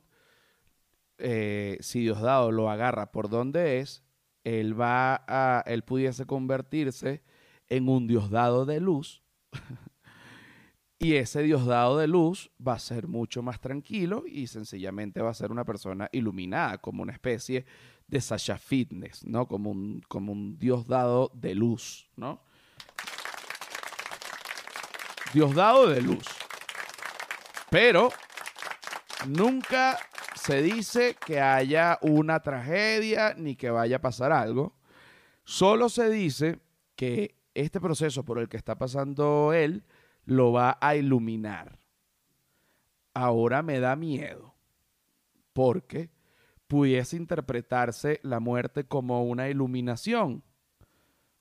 [1.20, 4.04] eh, si Diosdado lo agarra por donde es,
[4.44, 7.22] él va a, él pudiese convertirse
[7.68, 9.22] en un Diosdado de luz.
[11.00, 15.36] y ese Diosdado de luz va a ser mucho más tranquilo y sencillamente va a
[15.36, 17.66] ser una persona iluminada, como una especie
[18.08, 19.48] de Sasha Fitness, ¿no?
[19.48, 22.42] Como un, como un Diosdado de luz, ¿no?
[25.34, 26.26] Diosdado de luz.
[27.70, 28.10] Pero
[29.28, 30.00] nunca
[30.40, 34.76] se dice que haya una tragedia ni que vaya a pasar algo.
[35.44, 36.60] Solo se dice
[36.96, 39.84] que este proceso por el que está pasando él
[40.26, 41.78] lo va a iluminar.
[43.14, 44.56] Ahora me da miedo
[45.54, 46.10] porque
[46.68, 50.44] pudiese interpretarse la muerte como una iluminación,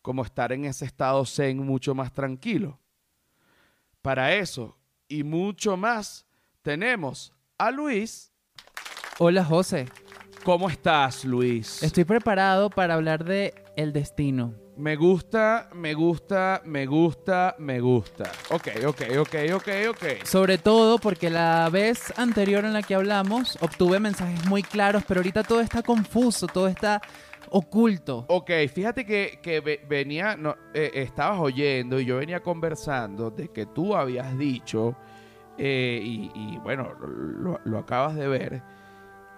[0.03, 2.81] como estar en ese estado zen mucho más tranquilo.
[4.03, 4.77] Para eso
[5.07, 6.27] y mucho más
[6.63, 8.33] tenemos a Luis.
[9.19, 9.87] Hola, José.
[10.45, 11.83] ¿Cómo estás, Luis?
[11.83, 14.55] Estoy preparado para hablar de el destino.
[14.77, 18.31] Me gusta, me gusta, me gusta, me gusta.
[18.51, 20.25] Ok, ok, ok, ok, ok.
[20.25, 25.19] Sobre todo porque la vez anterior en la que hablamos obtuve mensajes muy claros, pero
[25.19, 27.03] ahorita todo está confuso, todo está
[27.51, 28.25] oculto.
[28.29, 33.49] Ok, fíjate que, que ve- venía, no, eh, estabas oyendo y yo venía conversando de
[33.49, 34.95] que tú habías dicho,
[35.59, 38.63] eh, y, y bueno, lo, lo acabas de ver,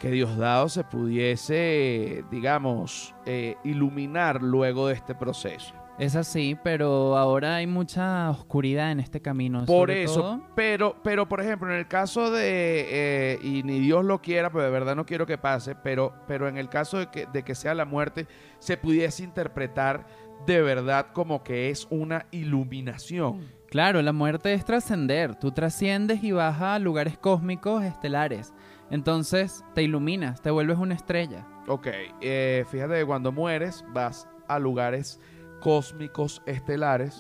[0.01, 5.75] que Diosdado se pudiese, digamos, eh, iluminar luego de este proceso.
[5.99, 9.67] Es así, pero ahora hay mucha oscuridad en este camino.
[9.67, 12.87] Por eso, todo- pero, pero por ejemplo, en el caso de,
[13.35, 16.49] eh, y ni Dios lo quiera, pero de verdad no quiero que pase, pero, pero
[16.49, 18.27] en el caso de que, de que sea la muerte,
[18.59, 20.07] se pudiese interpretar
[20.47, 23.47] de verdad como que es una iluminación.
[23.69, 25.37] Claro, la muerte es trascender.
[25.37, 28.53] Tú trasciendes y vas a lugares cósmicos estelares.
[28.91, 31.47] Entonces te iluminas, te vuelves una estrella.
[31.69, 31.89] Ok,
[32.21, 35.21] eh, fíjate que cuando mueres vas a lugares
[35.61, 37.19] cósmicos estelares.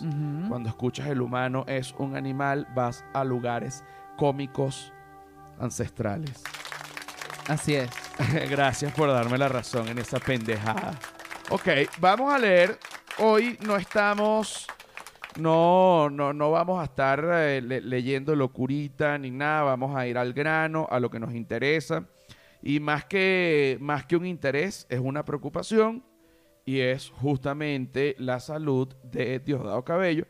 [0.48, 3.84] Cuando escuchas el humano es un animal, vas a lugares
[4.16, 4.92] cómicos
[5.60, 6.42] ancestrales.
[7.46, 7.90] Así es.
[8.50, 10.98] Gracias por darme la razón en esa pendejada.
[11.50, 11.68] Ok,
[11.98, 12.78] vamos a leer.
[13.18, 14.66] Hoy no estamos.
[15.38, 19.62] No, no, no vamos a estar eh, le- leyendo locurita ni nada.
[19.62, 22.04] Vamos a ir al grano, a lo que nos interesa.
[22.62, 26.04] Y más que, más que un interés, es una preocupación.
[26.64, 30.26] Y es justamente la salud de Diosdado Cabello.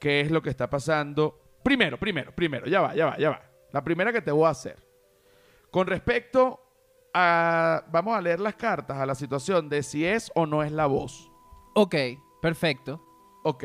[0.00, 1.38] ¿Qué es lo que está pasando?
[1.62, 3.42] Primero, primero, primero, ya va, ya va, ya va.
[3.72, 4.76] La primera que te voy a hacer.
[5.70, 6.60] Con respecto
[7.12, 7.84] a.
[7.90, 10.86] Vamos a leer las cartas a la situación de si es o no es la
[10.86, 11.30] voz.
[11.74, 11.94] Ok,
[12.40, 13.02] perfecto.
[13.44, 13.64] Ok,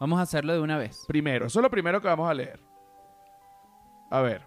[0.00, 1.04] Vamos a hacerlo de una vez.
[1.06, 2.60] primero, eso es lo primero que vamos a leer.
[4.10, 4.42] A ver.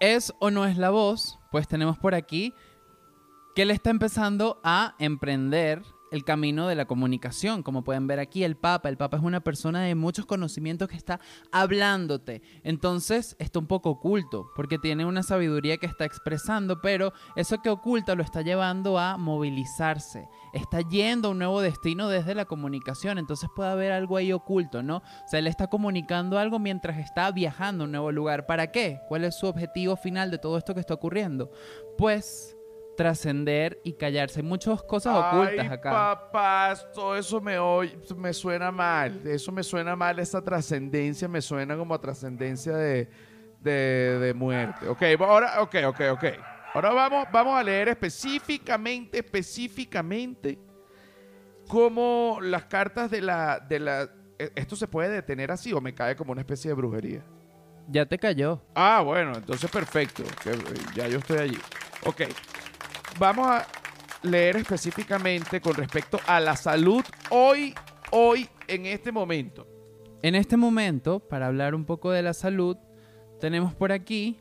[0.00, 1.38] ¿Es o no es la voz?
[1.50, 2.54] Pues tenemos por aquí
[3.54, 5.82] que él está empezando a emprender
[6.14, 7.64] el camino de la comunicación.
[7.64, 8.88] Como pueden ver aquí, el Papa.
[8.88, 11.18] El Papa es una persona de muchos conocimientos que está
[11.50, 12.40] hablándote.
[12.62, 17.68] Entonces está un poco oculto, porque tiene una sabiduría que está expresando, pero eso que
[17.68, 20.28] oculta lo está llevando a movilizarse.
[20.52, 23.18] Está yendo a un nuevo destino desde la comunicación.
[23.18, 24.98] Entonces puede haber algo ahí oculto, ¿no?
[24.98, 28.46] O sea, él está comunicando algo mientras está viajando a un nuevo lugar.
[28.46, 29.00] ¿Para qué?
[29.08, 31.50] ¿Cuál es su objetivo final de todo esto que está ocurriendo?
[31.98, 32.56] Pues
[32.96, 34.42] trascender y callarse.
[34.42, 35.90] Muchas cosas ocultas acá.
[35.90, 39.20] papás, todo eso me, oye, me suena mal.
[39.26, 43.08] Eso me suena mal, esa trascendencia me suena como a trascendencia de,
[43.60, 44.88] de, de muerte.
[44.88, 46.24] Ok, ahora, ok, ok, ok.
[46.74, 50.58] Ahora vamos, vamos a leer específicamente, específicamente,
[51.68, 54.02] cómo las cartas de la, de la...
[54.38, 57.24] e- ¿Esto se puede detener así o me cae como una especie de brujería?
[57.88, 58.62] Ya te cayó.
[58.74, 60.24] Ah, bueno, entonces perfecto.
[60.42, 60.52] que,
[60.96, 61.58] ya yo estoy allí.
[62.06, 62.22] Ok.
[63.18, 63.66] Vamos a
[64.22, 67.72] leer específicamente con respecto a la salud hoy,
[68.10, 69.68] hoy, en este momento.
[70.22, 72.76] En este momento, para hablar un poco de la salud,
[73.38, 74.40] tenemos por aquí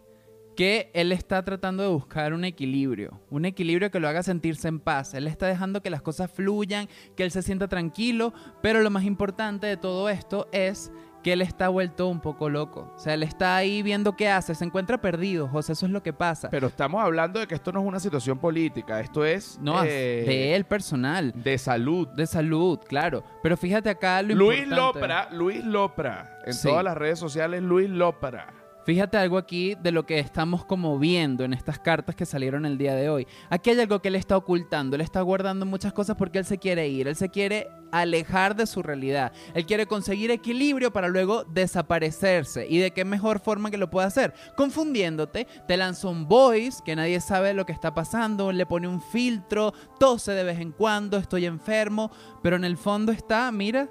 [0.56, 4.80] que él está tratando de buscar un equilibrio, un equilibrio que lo haga sentirse en
[4.80, 5.14] paz.
[5.14, 9.04] Él está dejando que las cosas fluyan, que él se sienta tranquilo, pero lo más
[9.04, 10.92] importante de todo esto es
[11.24, 12.92] que él está vuelto un poco loco.
[12.96, 16.04] O sea, él está ahí viendo qué hace, se encuentra perdido, José, eso es lo
[16.04, 16.50] que pasa.
[16.50, 20.24] Pero estamos hablando de que esto no es una situación política, esto es no, eh,
[20.28, 22.08] de él personal, de salud.
[22.10, 23.24] de salud, claro.
[23.42, 25.00] Pero fíjate acá lo Luis importante.
[25.00, 26.68] Lopra, Luis Lopra, en Sí.
[26.68, 28.48] todas las redes sociales, Luis Lopra.
[28.86, 32.78] Fíjate algo aquí de lo que estamos como viendo en estas cartas que salieron el
[32.78, 33.28] día de hoy.
[33.50, 36.58] Aquí hay algo que él está ocultando, él está guardando muchas cosas porque él se
[36.58, 41.46] quiere ir, él se quiere alejar de su realidad, él quiere conseguir equilibrio para luego
[41.46, 42.68] desaparecerse.
[42.68, 44.34] ¿Y de qué mejor forma que lo puede hacer?
[44.58, 49.02] Confundiéndote, te lanza un voice que nadie sabe lo que está pasando, le pone un
[49.02, 52.12] filtro, tose de vez en cuando, estoy enfermo,
[52.42, 53.90] pero en el fondo está, mira,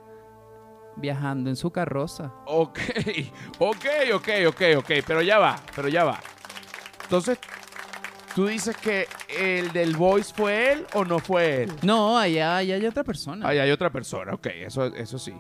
[0.97, 2.33] viajando en su carroza.
[2.47, 2.79] Ok,
[3.59, 6.21] ok, ok, ok, ok, pero ya va, pero ya va.
[7.03, 7.39] Entonces,
[8.35, 11.73] tú dices que el del voice fue él o no fue él.
[11.83, 13.47] No, allá, allá hay otra persona.
[13.47, 15.35] Ahí hay otra persona, ok, eso, eso sí.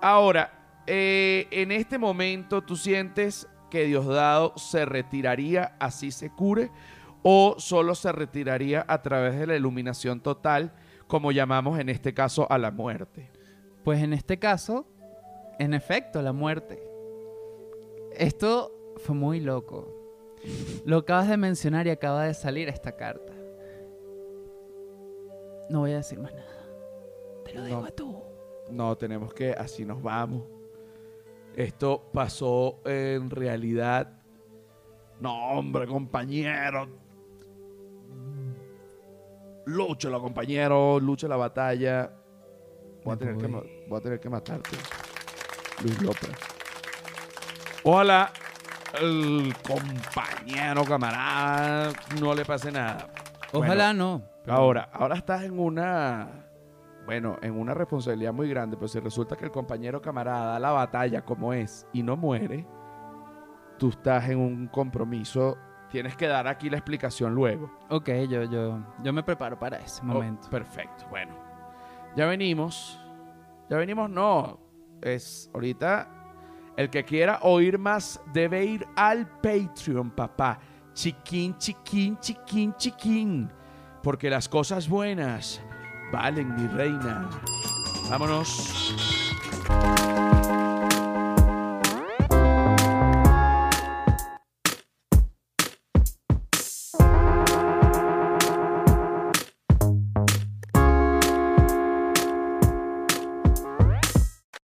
[0.00, 6.70] Ahora, eh, en este momento, ¿tú sientes que Diosdado se retiraría así se cure?
[7.22, 10.74] ¿O solo se retiraría a través de la iluminación total,
[11.06, 13.33] como llamamos en este caso a la muerte?
[13.84, 14.86] Pues en este caso,
[15.58, 16.82] en efecto, la muerte.
[18.16, 19.94] Esto fue muy loco.
[20.84, 23.32] Lo acabas de mencionar y acaba de salir esta carta.
[25.68, 26.66] No voy a decir más nada.
[27.44, 27.86] Te lo digo No.
[27.86, 28.22] a tú.
[28.70, 30.44] No, tenemos que, así nos vamos.
[31.54, 34.20] Esto pasó en realidad.
[35.20, 36.88] No, hombre, compañero.
[39.66, 40.98] Lúchalo, compañero.
[41.00, 42.12] Lucha la batalla.
[43.04, 43.48] Voy a, tener que,
[43.88, 43.98] voy.
[43.98, 44.76] a tener que matarte.
[45.82, 46.30] Luis López.
[47.82, 48.32] Ojalá
[49.00, 53.08] el compañero, camarada, no le pase nada.
[53.52, 54.22] Ojalá no.
[54.44, 56.28] pero- Ahora, ahora estás en una,
[57.06, 60.70] bueno, en una responsabilidad muy grande, pero si resulta que el compañero camarada da la
[60.70, 62.66] batalla como es y no muere,
[63.78, 65.56] tú estás en un compromiso,
[65.90, 67.70] tienes que dar aquí la explicación luego.
[67.90, 70.48] Ok, yo, yo, yo me preparo para ese Oh, momento.
[70.50, 71.34] perfecto, bueno.
[72.16, 73.00] Ya venimos,
[73.68, 74.60] ya venimos, no,
[75.00, 76.14] es ahorita
[76.76, 80.58] el que quiera oír más debe ir al Patreon, papá.
[80.92, 83.50] Chiquín, chiquín, chiquín, chiquín.
[84.02, 85.60] Porque las cosas buenas
[86.12, 87.28] valen, mi reina.
[88.10, 88.94] Vámonos.